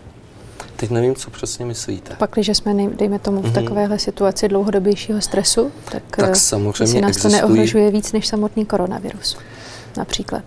Teď 0.75 0.89
nevím, 0.89 1.15
co 1.15 1.31
přesně 1.31 1.65
myslíte. 1.65 2.15
Pak, 2.15 2.31
když 2.33 2.47
jsme, 2.47 2.73
dejme 2.73 3.19
tomu, 3.19 3.41
v 3.41 3.45
mm-hmm. 3.45 3.51
takovéhle 3.51 3.99
situaci 3.99 4.47
dlouhodobějšího 4.47 5.21
stresu, 5.21 5.71
tak, 5.91 6.03
tak 6.15 6.29
eh, 6.29 6.35
samozřejmě 6.35 7.01
nás 7.01 7.09
existují... 7.09 7.33
to 7.33 7.37
neohrožuje 7.37 7.91
víc 7.91 8.11
než 8.11 8.27
samotný 8.27 8.65
koronavirus 8.65 9.37
například. 9.97 10.43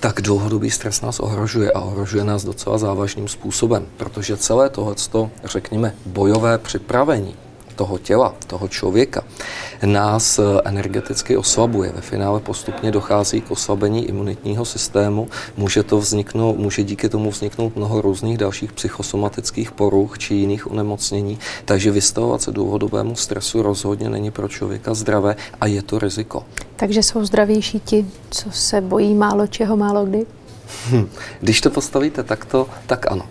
Tak 0.00 0.20
dlouhodobý 0.20 0.70
stres 0.70 1.00
nás 1.00 1.20
ohrožuje 1.20 1.72
a 1.72 1.80
ohrožuje 1.80 2.24
nás 2.24 2.44
docela 2.44 2.78
závažným 2.78 3.28
způsobem, 3.28 3.86
protože 3.96 4.36
celé 4.36 4.70
tohleto, 4.70 5.30
řekněme, 5.44 5.94
bojové 6.06 6.58
připravení 6.58 7.36
toho 7.74 7.98
těla, 7.98 8.34
toho 8.46 8.68
člověka, 8.68 9.22
nás 9.86 10.38
eh, 10.38 10.42
energeticky 10.64 11.36
oslabuje. 11.36 11.92
Ve 11.92 12.00
finále 12.00 12.40
postupně 12.40 12.90
dochází 12.90 13.40
k 13.40 13.50
oslabení 13.50 14.08
imunitního 14.08 14.64
systému. 14.64 15.28
Může, 15.56 15.82
to 15.82 15.98
vzniknout, 15.98 16.58
může 16.58 16.84
díky 16.84 17.08
tomu 17.08 17.30
vzniknout 17.30 17.76
mnoho 17.76 18.00
různých 18.00 18.38
dalších 18.38 18.72
psychosomatických 18.72 19.72
poruch 19.72 20.18
či 20.18 20.34
jiných 20.34 20.70
onemocnění. 20.70 21.38
Takže 21.64 21.90
vystavovat 21.90 22.42
se 22.42 22.52
dlouhodobému 22.52 23.16
stresu 23.16 23.62
rozhodně 23.62 24.10
není 24.10 24.30
pro 24.30 24.48
člověka 24.48 24.94
zdravé 24.94 25.36
a 25.60 25.66
je 25.66 25.82
to 25.82 25.98
riziko. 25.98 26.44
Takže 26.76 27.02
jsou 27.02 27.24
zdravější 27.24 27.80
ti, 27.80 28.06
co 28.30 28.50
se 28.50 28.80
bojí 28.80 29.14
málo 29.14 29.46
čeho, 29.46 29.76
málo 29.76 30.06
kdy? 30.06 30.26
Když 31.40 31.60
to 31.60 31.70
postavíte 31.70 32.22
takto, 32.22 32.66
tak 32.86 33.12
ano. 33.12 33.26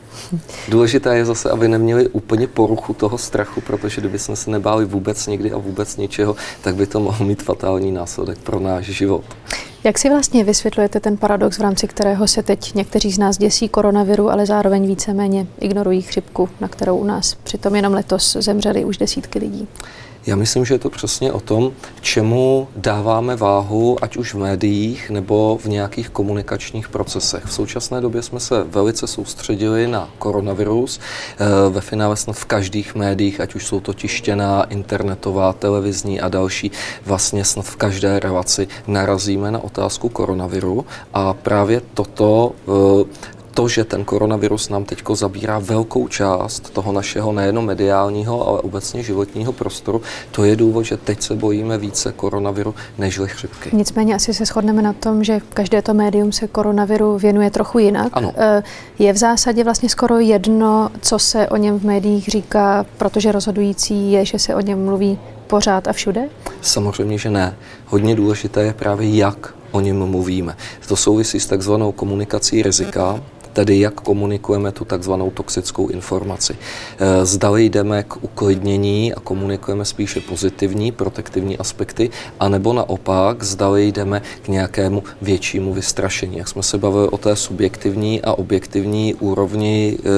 Důležité 0.68 1.18
je 1.18 1.26
zase, 1.26 1.50
aby 1.50 1.68
neměli 1.68 2.08
úplně 2.08 2.48
poruchu 2.48 2.94
toho 2.94 3.18
strachu, 3.18 3.62
protože 3.62 4.02
kdyby 4.02 4.20
jsme 4.20 4.36
se 4.36 4.50
nebáli 4.50 4.86
vůbec 4.86 5.28
nikdy 5.28 5.52
a 5.52 5.58
vůbec 5.58 5.98
ničeho, 5.98 6.36
tak 6.62 6.76
by 6.76 6.88
to 6.88 7.00
mohlo 7.00 7.26
mít 7.26 7.44
fatální 7.44 7.92
následek 7.92 8.38
pro 8.38 8.60
náš 8.60 8.86
život. 8.86 9.24
Jak 9.84 9.98
si 9.98 10.10
vlastně 10.10 10.44
vysvětlujete 10.44 11.00
ten 11.00 11.18
paradox, 11.18 11.58
v 11.58 11.62
rámci 11.62 11.88
kterého 11.88 12.28
se 12.28 12.44
teď 12.44 12.74
někteří 12.74 13.12
z 13.12 13.18
nás 13.18 13.38
děsí 13.38 13.70
koronaviru, 13.70 14.30
ale 14.30 14.46
zároveň 14.46 14.88
víceméně 14.88 15.48
ignorují 15.60 16.02
chřipku, 16.02 16.50
na 16.60 16.68
kterou 16.68 16.98
u 16.98 17.04
nás 17.04 17.36
přitom 17.44 17.76
jenom 17.76 17.94
letos 17.94 18.38
zemřeli 18.40 18.86
už 18.86 18.98
desítky 18.98 19.40
lidí? 19.40 19.68
Já 20.28 20.36
myslím, 20.36 20.66
že 20.66 20.74
je 20.74 20.80
to 20.80 20.90
přesně 20.90 21.32
o 21.32 21.40
tom, 21.40 21.72
čemu 22.02 22.68
dáváme 22.76 23.36
váhu, 23.36 24.04
ať 24.04 24.18
už 24.18 24.34
v 24.34 24.38
médiích 24.38 25.10
nebo 25.10 25.60
v 25.62 25.66
nějakých 25.66 26.10
komunikačních 26.10 26.90
procesech. 26.90 27.46
V 27.46 27.54
současné 27.54 28.02
době 28.02 28.22
jsme 28.22 28.40
se 28.40 28.64
velice 28.64 29.08
soustředili 29.08 29.88
na 29.88 30.10
koronavirus. 30.18 31.00
Eh, 31.00 31.70
ve 31.70 31.82
finále 31.82 32.16
snad 32.16 32.36
v 32.36 32.46
každých 32.46 32.96
médiích, 32.96 33.40
ať 33.40 33.56
už 33.56 33.66
jsou 33.66 33.80
to 33.80 33.94
tištěná, 33.94 34.64
internetová, 34.64 35.54
televizní 35.54 36.22
a 36.22 36.30
další, 36.30 36.72
vlastně 37.06 37.46
snad 37.46 37.66
v 37.66 37.76
každé 37.76 38.20
relaci 38.20 38.68
narazíme 38.88 39.52
na 39.52 39.64
otázku 39.64 40.10
koronaviru 40.10 40.86
a 41.14 41.34
právě 41.34 41.82
toto 41.94 42.52
eh, 42.68 43.28
to, 43.58 43.68
že 43.68 43.84
ten 43.84 44.06
koronavirus 44.06 44.70
nám 44.70 44.84
teď 44.84 45.04
zabírá 45.14 45.60
velkou 45.60 46.08
část 46.08 46.70
toho 46.70 46.92
našeho 46.92 47.32
nejenom 47.32 47.66
mediálního, 47.66 48.48
ale 48.48 48.60
obecně 48.60 49.04
životního 49.04 49.54
prostoru, 49.54 50.02
to 50.32 50.44
je 50.44 50.56
důvod, 50.56 50.84
že 50.84 50.98
teď 50.98 51.22
se 51.22 51.36
bojíme 51.36 51.78
více 51.78 52.12
koronaviru 52.12 52.76
než 52.98 53.20
chřipky. 53.26 53.70
Nicméně 53.74 54.16
asi 54.16 54.34
se 54.34 54.46
shodneme 54.46 54.82
na 54.82 54.94
tom, 54.94 55.24
že 55.24 55.40
každé 55.54 55.82
to 55.82 55.94
médium 55.94 56.32
se 56.32 56.48
koronaviru 56.48 57.18
věnuje 57.18 57.50
trochu 57.50 57.80
jinak. 57.80 58.08
Ano. 58.14 58.34
Eh, 58.38 58.64
je 59.00 59.14
v 59.14 59.18
zásadě 59.18 59.64
vlastně 59.64 59.90
skoro 59.90 60.20
jedno, 60.20 60.90
co 61.02 61.20
se 61.20 61.48
o 61.48 61.58
něm 61.58 61.80
v 61.80 61.84
médiích 61.84 62.28
říká, 62.28 62.86
protože 62.98 63.32
rozhodující 63.32 64.12
je, 64.12 64.26
že 64.26 64.40
se 64.40 64.56
o 64.56 64.62
něm 64.62 64.86
mluví 64.86 65.20
pořád 65.48 65.88
a 65.88 65.94
všude? 65.94 66.30
Samozřejmě, 66.62 67.18
že 67.18 67.30
ne. 67.30 67.56
Hodně 67.86 68.16
důležité 68.16 68.64
je 68.64 68.74
právě, 68.74 69.16
jak 69.16 69.54
o 69.72 69.80
něm 69.80 70.06
mluvíme. 70.06 70.58
To 70.88 70.96
souvisí 70.96 71.40
s 71.40 71.46
takzvanou 71.46 71.92
komunikací 71.92 72.64
rizika, 72.64 73.22
tedy 73.58 73.80
jak 73.80 74.06
komunikujeme 74.06 74.72
tu 74.72 74.86
takzvanou 74.86 75.34
toxickou 75.34 75.90
informaci. 75.90 76.54
Eh, 76.54 77.26
zdali 77.26 77.66
jdeme 77.66 78.04
k 78.04 78.22
uklidnění 78.22 79.14
a 79.14 79.20
komunikujeme 79.20 79.86
spíše 79.86 80.22
pozitivní, 80.22 80.92
protektivní 80.92 81.58
aspekty, 81.58 82.10
anebo 82.40 82.74
naopak, 82.74 83.44
zdali 83.44 83.90
jdeme 83.92 84.22
k 84.46 84.48
nějakému 84.48 85.04
většímu 85.22 85.74
vystrašení. 85.74 86.38
Jak 86.38 86.48
jsme 86.48 86.64
se 86.64 86.78
bavili 86.78 87.08
o 87.10 87.18
té 87.18 87.36
subjektivní 87.36 88.22
a 88.22 88.38
objektivní 88.38 89.14
úrovni 89.18 89.98
e, 89.98 90.10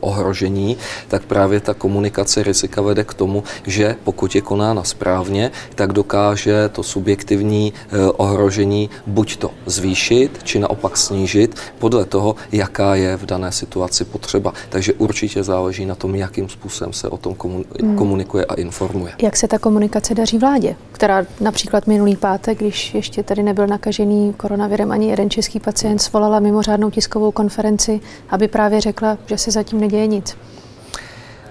ohrožení, 0.00 0.76
tak 1.08 1.22
právě 1.22 1.60
ta 1.60 1.74
komunikace 1.74 2.42
rizika 2.42 2.82
vede 2.82 3.04
k 3.04 3.14
tomu, 3.14 3.44
že 3.66 3.96
pokud 4.04 4.34
je 4.34 4.40
konána 4.42 4.84
správně, 4.84 5.50
tak 5.74 5.92
dokáže 5.92 6.68
to 6.68 6.82
subjektivní 6.82 7.70
e, 7.70 8.10
ohrožení 8.10 8.90
buď 9.06 9.36
to 9.36 9.50
zvýšit, 9.66 10.42
či 10.42 10.58
naopak 10.58 10.96
snížit 10.96 11.54
podle 11.78 12.04
toho, 12.04 12.34
jaká 12.52 12.87
je 12.94 13.16
v 13.16 13.26
dané 13.26 13.52
situaci 13.52 14.04
potřeba. 14.04 14.52
Takže 14.68 14.92
určitě 14.92 15.42
záleží 15.42 15.86
na 15.86 15.94
tom, 15.94 16.14
jakým 16.14 16.48
způsobem 16.48 16.92
se 16.92 17.08
o 17.08 17.16
tom 17.16 17.36
hmm. 17.82 17.96
komunikuje 17.96 18.44
a 18.44 18.54
informuje. 18.54 19.12
Jak 19.22 19.36
se 19.36 19.48
ta 19.48 19.58
komunikace 19.58 20.14
daří 20.14 20.38
vládě, 20.38 20.76
která 20.92 21.26
například 21.40 21.86
minulý 21.86 22.16
pátek, 22.16 22.58
když 22.58 22.94
ještě 22.94 23.22
tady 23.22 23.42
nebyl 23.42 23.66
nakažený 23.66 24.34
koronavirem 24.36 24.92
ani 24.92 25.10
jeden 25.10 25.30
český 25.30 25.60
pacient, 25.60 25.98
svolala 25.98 26.40
mimořádnou 26.40 26.90
tiskovou 26.90 27.30
konferenci, 27.30 28.00
aby 28.30 28.48
právě 28.48 28.80
řekla, 28.80 29.18
že 29.26 29.38
se 29.38 29.50
zatím 29.50 29.80
neděje 29.80 30.06
nic? 30.06 30.36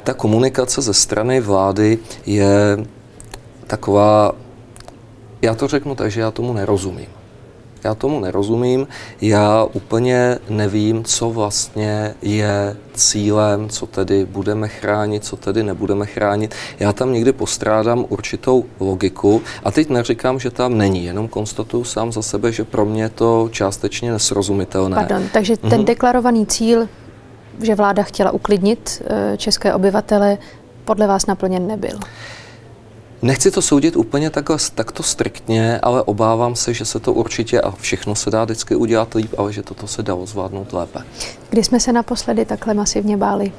Ta 0.03 0.13
komunikace 0.13 0.81
ze 0.81 0.93
strany 0.93 1.41
vlády 1.41 1.99
je 2.25 2.77
taková, 3.67 4.31
já 5.41 5.55
to 5.55 5.67
řeknu 5.67 5.95
tak, 5.95 6.11
že 6.11 6.21
já 6.21 6.31
tomu 6.31 6.53
nerozumím. 6.53 7.16
Já 7.83 7.95
tomu 7.95 8.19
nerozumím, 8.19 8.87
já 9.21 9.65
úplně 9.73 10.39
nevím, 10.49 11.03
co 11.03 11.29
vlastně 11.29 12.15
je 12.21 12.77
cílem, 12.93 13.69
co 13.69 13.87
tedy 13.87 14.25
budeme 14.25 14.67
chránit, 14.67 15.25
co 15.25 15.35
tedy 15.35 15.63
nebudeme 15.63 16.05
chránit. 16.05 16.55
Já 16.79 16.93
tam 16.93 17.13
někdy 17.13 17.33
postrádám 17.33 18.05
určitou 18.09 18.65
logiku 18.79 19.41
a 19.63 19.71
teď 19.71 19.89
neříkám, 19.89 20.39
že 20.39 20.49
tam 20.49 20.77
není, 20.77 21.05
jenom 21.05 21.27
konstatuju 21.27 21.83
sám 21.83 22.11
za 22.11 22.21
sebe, 22.21 22.51
že 22.51 22.63
pro 22.63 22.85
mě 22.85 23.03
je 23.03 23.09
to 23.09 23.49
částečně 23.51 24.11
nesrozumitelné. 24.11 24.95
Pardon, 24.95 25.23
takže 25.33 25.57
ten 25.57 25.79
mhm. 25.79 25.85
deklarovaný 25.85 26.45
cíl, 26.45 26.87
že 27.61 27.75
vláda 27.75 28.03
chtěla 28.03 28.31
uklidnit 28.31 29.01
eh, 29.05 29.37
české 29.37 29.73
obyvatele, 29.73 30.37
podle 30.85 31.07
vás 31.07 31.25
naplněn 31.25 31.67
nebyl? 31.67 31.99
Nechci 33.21 33.51
to 33.51 33.61
soudit 33.61 33.95
úplně 33.95 34.29
takhle, 34.29 34.57
takto 34.75 35.03
striktně, 35.03 35.79
ale 35.79 36.03
obávám 36.03 36.55
se, 36.55 36.73
že 36.73 36.85
se 36.85 36.99
to 36.99 37.13
určitě 37.13 37.61
a 37.61 37.71
všechno 37.71 38.15
se 38.15 38.31
dá 38.31 38.43
vždycky 38.43 38.75
udělat 38.75 39.13
líp, 39.13 39.33
ale 39.37 39.53
že 39.53 39.63
toto 39.63 39.87
se 39.87 40.03
dalo 40.03 40.25
zvládnout 40.25 40.73
lépe. 40.73 40.99
Kdy 41.49 41.63
jsme 41.63 41.79
se 41.79 41.93
naposledy 41.93 42.45
takhle 42.45 42.73
masivně 42.73 43.17
báli? 43.17 43.51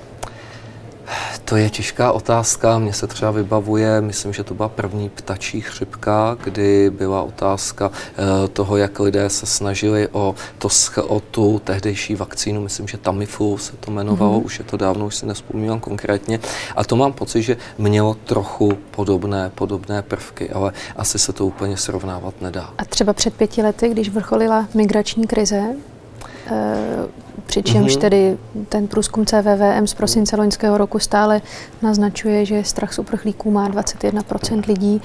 To 1.44 1.56
je 1.56 1.70
těžká 1.70 2.12
otázka. 2.12 2.78
Mně 2.78 2.92
se 2.92 3.06
třeba 3.06 3.30
vybavuje, 3.30 4.00
myslím, 4.00 4.32
že 4.32 4.44
to 4.44 4.54
byla 4.54 4.68
první 4.68 5.08
ptačí 5.08 5.60
chřipka, 5.60 6.36
kdy 6.44 6.90
byla 6.90 7.22
otázka 7.22 7.90
eh, 7.92 8.48
toho, 8.48 8.76
jak 8.76 9.00
lidé 9.00 9.30
se 9.30 9.46
snažili 9.46 10.08
o, 10.12 10.34
to, 10.58 10.68
o 11.06 11.20
tu 11.20 11.60
tehdejší 11.64 12.14
vakcínu, 12.14 12.60
myslím, 12.60 12.88
že 12.88 12.98
Tamiflu 12.98 13.58
se 13.58 13.76
to 13.76 13.90
jmenovalo, 13.90 14.40
mm-hmm. 14.40 14.44
už 14.44 14.58
je 14.58 14.64
to 14.64 14.76
dávno, 14.76 15.06
už 15.06 15.16
si 15.16 15.26
nespomínám 15.26 15.80
konkrétně. 15.80 16.40
A 16.76 16.84
to 16.84 16.96
mám 16.96 17.12
pocit, 17.12 17.42
že 17.42 17.56
mělo 17.78 18.14
trochu 18.14 18.78
podobné, 18.90 19.50
podobné 19.54 20.02
prvky, 20.02 20.50
ale 20.50 20.72
asi 20.96 21.18
se 21.18 21.32
to 21.32 21.46
úplně 21.46 21.76
srovnávat 21.76 22.42
nedá. 22.42 22.70
A 22.78 22.84
třeba 22.84 23.12
před 23.12 23.34
pěti 23.34 23.62
lety, 23.62 23.88
když 23.88 24.08
vrcholila 24.08 24.68
migrační 24.74 25.26
krize, 25.26 25.62
Přičemž 27.46 27.96
mm-hmm. 27.96 28.00
tedy 28.00 28.38
ten 28.68 28.88
průzkum 28.88 29.26
CVVM 29.26 29.86
z 29.86 29.94
prosince 29.94 30.36
loňského 30.36 30.78
roku 30.78 30.98
stále 30.98 31.42
naznačuje, 31.82 32.44
že 32.44 32.64
strach 32.64 32.92
z 32.94 32.98
uprchlíků 32.98 33.50
má 33.50 33.70
21% 33.70 34.62
lidí. 34.68 35.02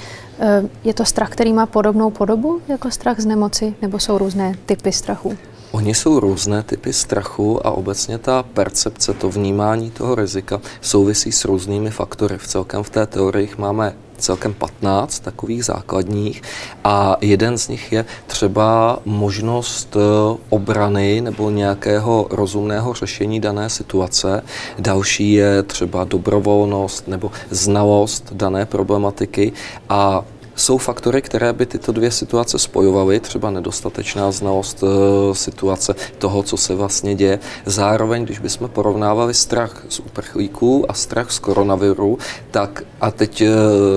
Je 0.84 0.94
to 0.94 1.06
strach, 1.06 1.30
který 1.30 1.54
má 1.54 1.66
podobnou 1.66 2.10
podobu 2.10 2.62
jako 2.68 2.92
strach 2.92 3.20
z 3.20 3.26
nemoci, 3.26 3.74
nebo 3.82 4.00
jsou 4.00 4.18
různé 4.18 4.54
typy 4.66 4.92
strachu? 4.92 5.38
Oni 5.72 5.96
jsou 5.96 6.20
různé 6.20 6.64
typy 6.64 6.94
strachu 6.94 7.68
a 7.68 7.72
obecně 7.72 8.18
ta 8.18 8.44
percepce, 8.44 9.14
to 9.14 9.30
vnímání 9.30 9.92
toho 9.92 10.16
rizika 10.16 10.62
souvisí 10.82 11.32
s 11.32 11.46
různými 11.46 11.90
faktory. 11.90 12.38
V 12.38 12.48
celkem 12.48 12.84
v 12.84 12.90
té 12.90 13.06
teorii 13.06 13.50
máme 13.58 13.94
celkem 14.18 14.54
15 14.54 15.20
takových 15.20 15.66
základních 15.66 16.42
a 16.84 17.18
jeden 17.22 17.58
z 17.58 17.68
nich 17.68 17.92
je 17.92 18.06
třeba 18.44 19.00
možnost 19.06 19.96
eh, 19.96 20.38
obrany 20.50 21.22
nebo 21.22 21.50
nějakého 21.50 22.28
rozumného 22.32 22.94
řešení 22.94 23.40
dané 23.40 23.70
situace. 23.70 24.44
Další 24.80 25.34
je 25.34 25.64
třeba 25.64 26.04
dobrovolnost 26.04 27.08
nebo 27.08 27.32
znalost 27.50 28.34
dané 28.34 28.66
problematiky 28.66 29.54
a 29.90 30.26
jsou 30.56 30.78
faktory, 30.78 31.22
které 31.22 31.54
by 31.54 31.66
tyto 31.66 31.92
dvě 31.92 32.12
situace 32.12 32.60
spojovaly, 32.60 33.20
třeba 33.20 33.50
nedostatečná 33.50 34.32
znalost 34.32 34.84
e, 34.84 35.36
situace 35.36 35.96
toho, 36.18 36.44
co 36.44 36.58
se 36.58 36.76
vlastně 36.76 37.16
děje. 37.16 37.40
Zároveň, 37.66 38.26
když 38.26 38.40
bychom 38.40 38.70
porovnávali 38.70 39.34
strach 39.34 39.86
z 39.90 40.00
uprchlíků 40.00 40.92
a 40.92 40.94
strach 40.94 41.32
z 41.32 41.40
koronaviru, 41.40 42.18
tak 42.52 42.84
a 43.02 43.12
teď 43.12 43.42
e, 43.42 43.48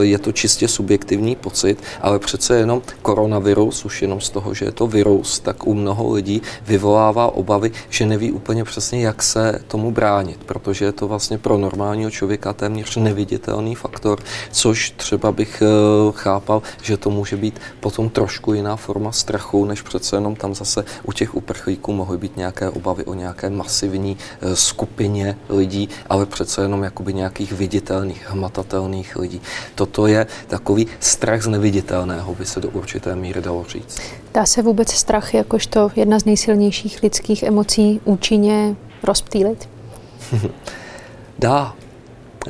je 0.00 0.18
to 0.18 0.32
čistě 0.32 0.68
subjektivní 0.68 1.36
pocit, 1.36 1.82
ale 2.00 2.18
přece 2.18 2.56
jenom 2.56 2.82
koronavirus, 3.02 3.84
už 3.84 4.02
jenom 4.02 4.20
z 4.20 4.30
toho, 4.30 4.54
že 4.54 4.64
je 4.64 4.72
to 4.72 4.86
virus, 4.86 5.40
tak 5.40 5.66
u 5.66 5.74
mnoho 5.74 6.12
lidí 6.12 6.42
vyvolává 6.66 7.34
obavy, 7.34 7.72
že 7.88 8.06
neví 8.06 8.32
úplně 8.32 8.64
přesně, 8.64 9.00
jak 9.00 9.22
se 9.22 9.60
tomu 9.68 9.90
bránit, 9.90 10.38
protože 10.46 10.84
je 10.84 10.92
to 10.92 11.08
vlastně 11.08 11.38
pro 11.38 11.58
normálního 11.58 12.10
člověka 12.10 12.52
téměř 12.52 12.96
neviditelný 12.96 13.74
faktor, 13.74 14.18
což 14.52 14.90
třeba 14.90 15.32
bych 15.32 15.62
e, 15.62 15.66
chápal 16.12 16.45
chápal, 16.46 16.62
že 16.82 16.96
to 16.96 17.10
může 17.10 17.36
být 17.36 17.60
potom 17.80 18.08
trošku 18.08 18.54
jiná 18.54 18.76
forma 18.76 19.12
strachu, 19.12 19.64
než 19.64 19.82
přece 19.82 20.16
jenom 20.16 20.36
tam 20.36 20.54
zase 20.54 20.84
u 21.02 21.12
těch 21.12 21.34
uprchlíků 21.34 21.92
mohly 21.92 22.18
být 22.18 22.36
nějaké 22.36 22.70
obavy 22.70 23.04
o 23.04 23.14
nějaké 23.14 23.50
masivní 23.50 24.16
eh, 24.16 24.56
skupině 24.56 25.36
lidí, 25.48 25.88
ale 26.08 26.26
přece 26.26 26.62
jenom 26.62 26.82
jakoby 26.82 27.14
nějakých 27.14 27.52
viditelných, 27.52 28.30
hmatatelných 28.30 29.16
lidí. 29.16 29.40
Toto 29.74 30.06
je 30.06 30.26
takový 30.46 30.86
strach 31.00 31.42
z 31.42 31.48
neviditelného, 31.48 32.34
by 32.34 32.46
se 32.46 32.60
do 32.60 32.68
určité 32.68 33.16
míry 33.16 33.42
dalo 33.42 33.64
říct. 33.68 34.00
Dá 34.34 34.46
se 34.46 34.62
vůbec 34.62 34.92
strach 34.92 35.34
jakožto 35.34 35.90
jedna 35.96 36.18
z 36.18 36.24
nejsilnějších 36.24 37.02
lidských 37.02 37.42
emocí 37.42 38.00
účinně 38.04 38.76
rozptýlit? 39.02 39.68
Dá, 41.38 41.74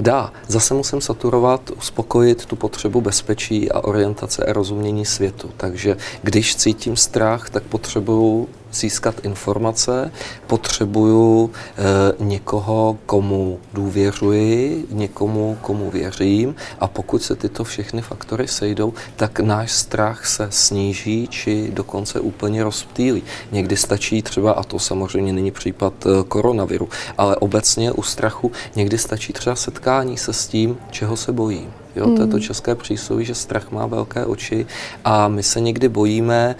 Dá. 0.00 0.32
Zase 0.48 0.74
musím 0.74 1.00
saturovat, 1.00 1.70
uspokojit 1.70 2.46
tu 2.46 2.56
potřebu 2.56 3.00
bezpečí 3.00 3.72
a 3.72 3.80
orientace 3.80 4.44
a 4.44 4.52
rozumění 4.52 5.04
světu. 5.04 5.50
Takže 5.56 5.96
když 6.22 6.56
cítím 6.56 6.96
strach, 6.96 7.50
tak 7.50 7.62
potřebuju 7.62 8.48
získat 8.80 9.14
informace, 9.24 10.12
potřebuju 10.46 11.50
e, 11.50 12.24
někoho, 12.24 12.98
komu 13.06 13.58
důvěřuji, 13.72 14.86
někomu, 14.90 15.58
komu 15.60 15.90
věřím 15.90 16.54
a 16.80 16.88
pokud 16.88 17.22
se 17.22 17.36
tyto 17.36 17.64
všechny 17.64 18.02
faktory 18.02 18.48
sejdou, 18.48 18.92
tak 19.16 19.40
náš 19.40 19.72
strach 19.72 20.26
se 20.26 20.48
sníží 20.50 21.28
či 21.28 21.70
dokonce 21.74 22.20
úplně 22.20 22.64
rozptýlí. 22.64 23.22
Někdy 23.52 23.76
stačí 23.76 24.22
třeba, 24.22 24.52
a 24.52 24.62
to 24.62 24.78
samozřejmě 24.78 25.32
není 25.32 25.50
případ 25.50 26.06
e, 26.06 26.24
koronaviru, 26.28 26.88
ale 27.18 27.36
obecně 27.36 27.92
u 27.92 28.02
strachu 28.02 28.52
někdy 28.76 28.98
stačí 28.98 29.32
třeba 29.32 29.56
setkání 29.56 30.16
se 30.16 30.32
s 30.32 30.46
tím, 30.46 30.78
čeho 30.90 31.16
se 31.16 31.32
bojím. 31.32 31.72
Jo, 31.96 32.04
to 32.04 32.22
je 32.22 32.26
to 32.26 32.36
hmm. 32.36 32.40
české 32.40 32.74
přísloví, 32.74 33.24
že 33.24 33.34
strach 33.34 33.70
má 33.70 33.86
velké 33.86 34.24
oči 34.24 34.66
a 35.04 35.28
my 35.28 35.42
se 35.42 35.60
někdy 35.60 35.88
bojíme 35.88 36.56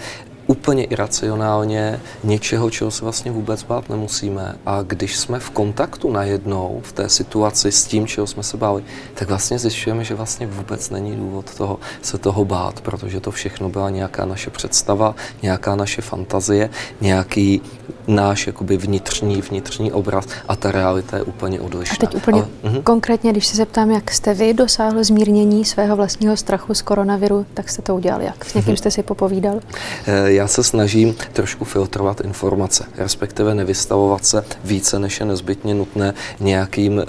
úplně 0.46 0.84
iracionálně 0.84 2.00
něčeho, 2.24 2.70
čeho 2.70 2.90
se 2.90 3.04
vlastně 3.04 3.30
vůbec 3.30 3.62
bát 3.62 3.88
nemusíme. 3.88 4.56
A 4.66 4.82
když 4.82 5.16
jsme 5.16 5.40
v 5.40 5.50
kontaktu 5.50 6.10
najednou 6.10 6.80
v 6.84 6.92
té 6.92 7.08
situaci 7.08 7.72
s 7.72 7.84
tím, 7.84 8.06
čeho 8.06 8.26
jsme 8.26 8.42
se 8.42 8.56
báli, 8.56 8.84
tak 9.14 9.28
vlastně 9.28 9.58
zjišťujeme, 9.58 10.04
že 10.04 10.14
vlastně 10.14 10.46
vůbec 10.46 10.90
není 10.90 11.16
důvod 11.16 11.54
toho, 11.54 11.78
se 12.02 12.18
toho 12.18 12.44
bát, 12.44 12.80
protože 12.80 13.20
to 13.20 13.30
všechno 13.30 13.68
byla 13.68 13.90
nějaká 13.90 14.24
naše 14.24 14.50
představa, 14.50 15.14
nějaká 15.42 15.76
naše 15.76 16.02
fantazie, 16.02 16.70
nějaký 17.00 17.62
náš 18.06 18.46
jakoby 18.46 18.76
vnitřní, 18.76 19.42
vnitřní 19.42 19.92
obraz 19.92 20.26
a 20.48 20.56
ta 20.56 20.72
realita 20.72 21.16
je 21.16 21.22
úplně 21.22 21.60
odlišná. 21.60 21.94
A 21.94 22.06
teď 22.06 22.16
úplně 22.16 22.42
Ale, 22.42 22.72
uh-huh. 22.72 22.82
konkrétně, 22.82 23.32
když 23.32 23.46
se 23.46 23.56
zeptám, 23.56 23.90
jak 23.90 24.10
jste 24.10 24.34
vy 24.34 24.54
dosáhli 24.54 25.04
zmírnění 25.04 25.64
svého 25.64 25.96
vlastního 25.96 26.36
strachu 26.36 26.74
z 26.74 26.82
koronaviru, 26.82 27.46
tak 27.54 27.68
jste 27.68 27.82
to 27.82 27.94
udělal 27.94 28.20
jak? 28.20 28.44
S 28.44 28.54
někým 28.54 28.74
uh-huh. 28.74 28.78
jste 28.78 28.90
si 28.90 29.02
popovídal? 29.02 29.60
Eh, 30.06 30.32
já 30.32 30.46
se 30.46 30.64
snažím 30.64 31.14
trošku 31.32 31.64
filtrovat 31.64 32.20
informace, 32.20 32.84
respektive 32.96 33.54
nevystavovat 33.54 34.24
se 34.24 34.44
více, 34.64 34.98
než 34.98 35.20
je 35.20 35.26
nezbytně 35.26 35.74
nutné 35.74 36.14
nějakým 36.40 36.92
uh, 36.96 37.04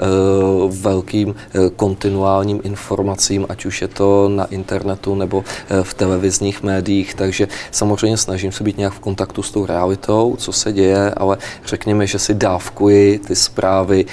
velkým 0.82 1.30
uh, 1.30 1.70
kontinuálním 1.76 2.60
informacím, 2.64 3.46
ať 3.50 3.66
už 3.66 3.82
je 3.82 3.88
to 3.88 4.30
na 4.30 4.46
internetu 4.46 5.16
nebo 5.16 5.38
uh, 5.38 5.44
v 5.84 5.94
televizních 5.94 6.64
médiích, 6.64 7.14
takže 7.16 7.48
samozřejmě 7.72 8.18
snažím 8.18 8.52
se 8.52 8.64
být 8.64 8.78
nějak 8.78 8.94
v 8.94 9.00
kontaktu 9.00 9.44
s 9.44 9.52
tou 9.52 9.66
realitou, 9.66 10.36
co 10.38 10.52
se 10.52 10.74
děje, 10.74 10.87
ale 10.96 11.38
řekněme, 11.66 12.08
že 12.08 12.20
si 12.20 12.34
dávkuji 12.34 13.20
ty 13.20 13.36
zprávy, 13.36 14.06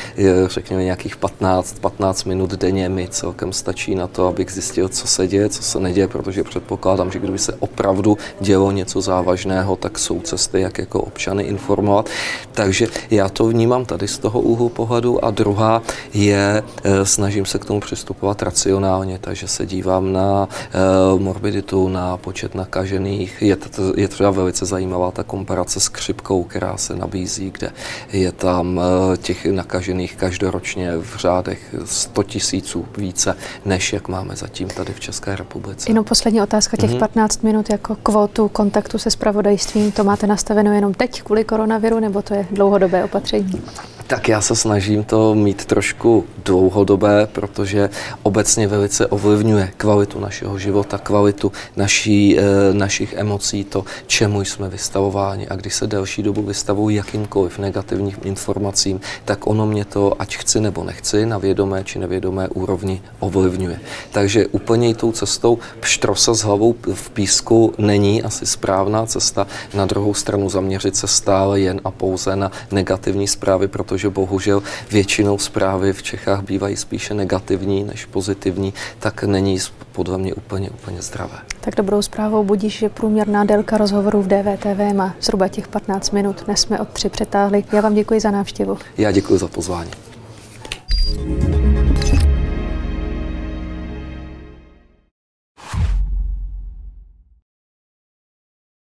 řekněme 0.46 0.84
nějakých 0.84 1.16
15, 1.16 1.78
15 1.80 2.24
minut 2.24 2.50
denně 2.50 2.88
mi 2.88 3.08
celkem 3.08 3.52
stačí 3.52 3.94
na 3.94 4.06
to, 4.06 4.26
abych 4.26 4.50
zjistil, 4.50 4.88
co 4.88 5.06
se 5.06 5.26
děje, 5.26 5.48
co 5.48 5.62
se 5.62 5.80
neděje, 5.80 6.08
protože 6.08 6.44
předpokládám, 6.44 7.10
že 7.10 7.18
kdyby 7.18 7.38
se 7.38 7.52
opravdu 7.58 8.18
dělo 8.40 8.70
něco 8.70 9.00
závažného, 9.00 9.76
tak 9.76 9.98
jsou 9.98 10.20
cesty, 10.20 10.60
jak 10.60 10.78
jako 10.78 11.00
občany 11.00 11.42
informovat. 11.42 12.08
Takže 12.52 12.87
já 13.10 13.28
to 13.28 13.46
vnímám 13.46 13.84
tady 13.84 14.08
z 14.08 14.18
toho 14.18 14.40
úhlu 14.40 14.68
pohledu 14.68 15.24
a 15.24 15.30
druhá 15.30 15.82
je, 16.14 16.62
eh, 16.84 17.06
snažím 17.06 17.46
se 17.46 17.58
k 17.58 17.64
tomu 17.64 17.80
přistupovat 17.80 18.42
racionálně, 18.42 19.18
takže 19.18 19.48
se 19.48 19.66
dívám 19.66 20.12
na 20.12 20.48
eh, 20.48 21.18
morbiditu, 21.18 21.88
na 21.88 22.16
počet 22.16 22.54
nakažených. 22.54 23.42
Je, 23.42 23.56
je 23.96 24.08
třeba 24.08 24.30
velice 24.30 24.66
zajímavá 24.66 25.10
ta 25.10 25.22
komparace 25.22 25.80
s 25.80 25.88
křipkou, 25.88 26.44
která 26.44 26.63
se 26.77 26.96
nabízí, 26.96 27.50
kde 27.50 27.70
je 28.12 28.33
tam 28.33 28.81
eh, 28.81 29.16
těch 29.16 29.46
nakažených 29.46 30.16
každoročně 30.16 30.96
v 30.96 31.16
řádech 31.16 31.74
100 31.85 32.22
tisíců 32.22 32.87
více, 32.98 33.37
než 33.64 33.92
jak 33.92 34.09
máme 34.09 34.37
zatím 34.37 34.68
tady 34.68 34.92
v 34.92 35.00
České 35.00 35.37
republice. 35.37 35.90
Jenom 35.90 36.05
poslední 36.05 36.42
otázka, 36.42 36.77
těch 36.77 36.90
mm-hmm. 36.90 36.98
15 36.98 37.42
minut 37.42 37.70
jako 37.70 37.96
kvotu 38.03 38.48
kontaktu 38.48 38.98
se 38.98 39.11
spravodajstvím, 39.11 39.92
to 39.92 40.05
máte 40.05 40.27
nastaveno 40.27 40.72
jenom 40.72 40.94
teď 40.94 41.22
kvůli 41.22 41.44
koronaviru, 41.44 42.00
nebo 42.00 42.22
to 42.22 42.35
je 42.35 42.46
dlouhodobé 42.50 43.05
opatření? 43.05 43.62
Tak 44.06 44.28
já 44.28 44.40
se 44.40 44.56
snažím 44.56 45.04
to 45.04 45.34
mít 45.34 45.64
trošku 45.64 46.24
dlouhodobé, 46.44 47.26
protože 47.26 47.90
obecně 48.22 48.68
velice 48.68 49.06
ovlivňuje 49.06 49.72
kvalitu 49.76 50.20
našeho 50.20 50.58
života, 50.58 50.98
kvalitu 50.98 51.52
naší, 51.76 52.38
e, 52.38 52.42
našich 52.72 53.12
emocí, 53.12 53.64
to, 53.64 53.84
čemu 54.06 54.40
jsme 54.40 54.68
vystavováni. 54.68 55.48
A 55.48 55.56
když 55.56 55.74
se 55.74 55.86
delší 55.86 56.22
dobu 56.22 56.42
vystavují 56.42 56.96
jakýmkoliv 56.96 57.58
negativním 57.58 58.16
informacím, 58.22 59.00
tak 59.24 59.46
ono 59.46 59.66
mě 59.66 59.84
to, 59.84 60.12
ať 60.18 60.36
chci 60.36 60.60
nebo 60.60 60.84
nechci, 60.84 61.26
na 61.26 61.38
vědomé 61.38 61.84
či 61.84 61.98
nevědomé 61.98 62.48
úrovni 62.48 63.02
ovlivňuje. 63.20 63.80
Takže 64.12 64.46
úplně 64.46 64.94
tou 64.94 65.12
cestou 65.12 65.58
pštrosa 65.80 66.34
s 66.34 66.40
hlavou 66.40 66.74
v 66.94 67.10
písku 67.10 67.74
není 67.78 68.22
asi 68.22 68.46
správná 68.46 69.06
cesta. 69.06 69.46
Na 69.74 69.86
druhou 69.86 70.14
stranu 70.14 70.48
zaměřit 70.48 70.96
se 70.96 71.06
stále 71.06 71.60
jen 71.60 71.80
a 71.84 71.90
pouze 71.90 72.36
na 72.36 72.52
negativní 72.70 73.28
zprávy, 73.28 73.68
protože 73.68 73.93
protože 73.94 74.11
bohužel 74.11 74.62
většinou 74.90 75.38
zprávy 75.38 75.92
v 75.92 76.02
Čechách 76.02 76.42
bývají 76.42 76.76
spíše 76.76 77.14
negativní 77.14 77.85
než 77.85 78.04
pozitivní, 78.04 78.74
tak 78.98 79.24
není 79.24 79.59
podle 79.92 80.18
mě 80.18 80.35
úplně, 80.35 80.70
úplně 80.70 81.02
zdravé. 81.02 81.38
Tak 81.61 81.74
dobrou 81.76 82.02
zprávou 82.02 82.44
budíš, 82.44 82.78
že 82.78 82.88
průměrná 82.88 83.44
délka 83.44 83.76
rozhovoru 83.76 84.22
v 84.22 84.26
DVTV 84.26 84.94
má 84.94 85.14
zhruba 85.20 85.48
těch 85.48 85.68
15 85.68 86.11
minut. 86.11 86.42
Dnes 86.46 86.61
jsme 86.61 86.80
od 86.80 86.88
tři 86.88 87.09
přetáhli. 87.09 87.64
Já 87.72 87.80
vám 87.80 87.94
děkuji 87.94 88.20
za 88.20 88.30
návštěvu. 88.30 88.78
Já 88.98 89.12
děkuji 89.12 89.38
za 89.38 89.48
pozvání. 89.48 89.90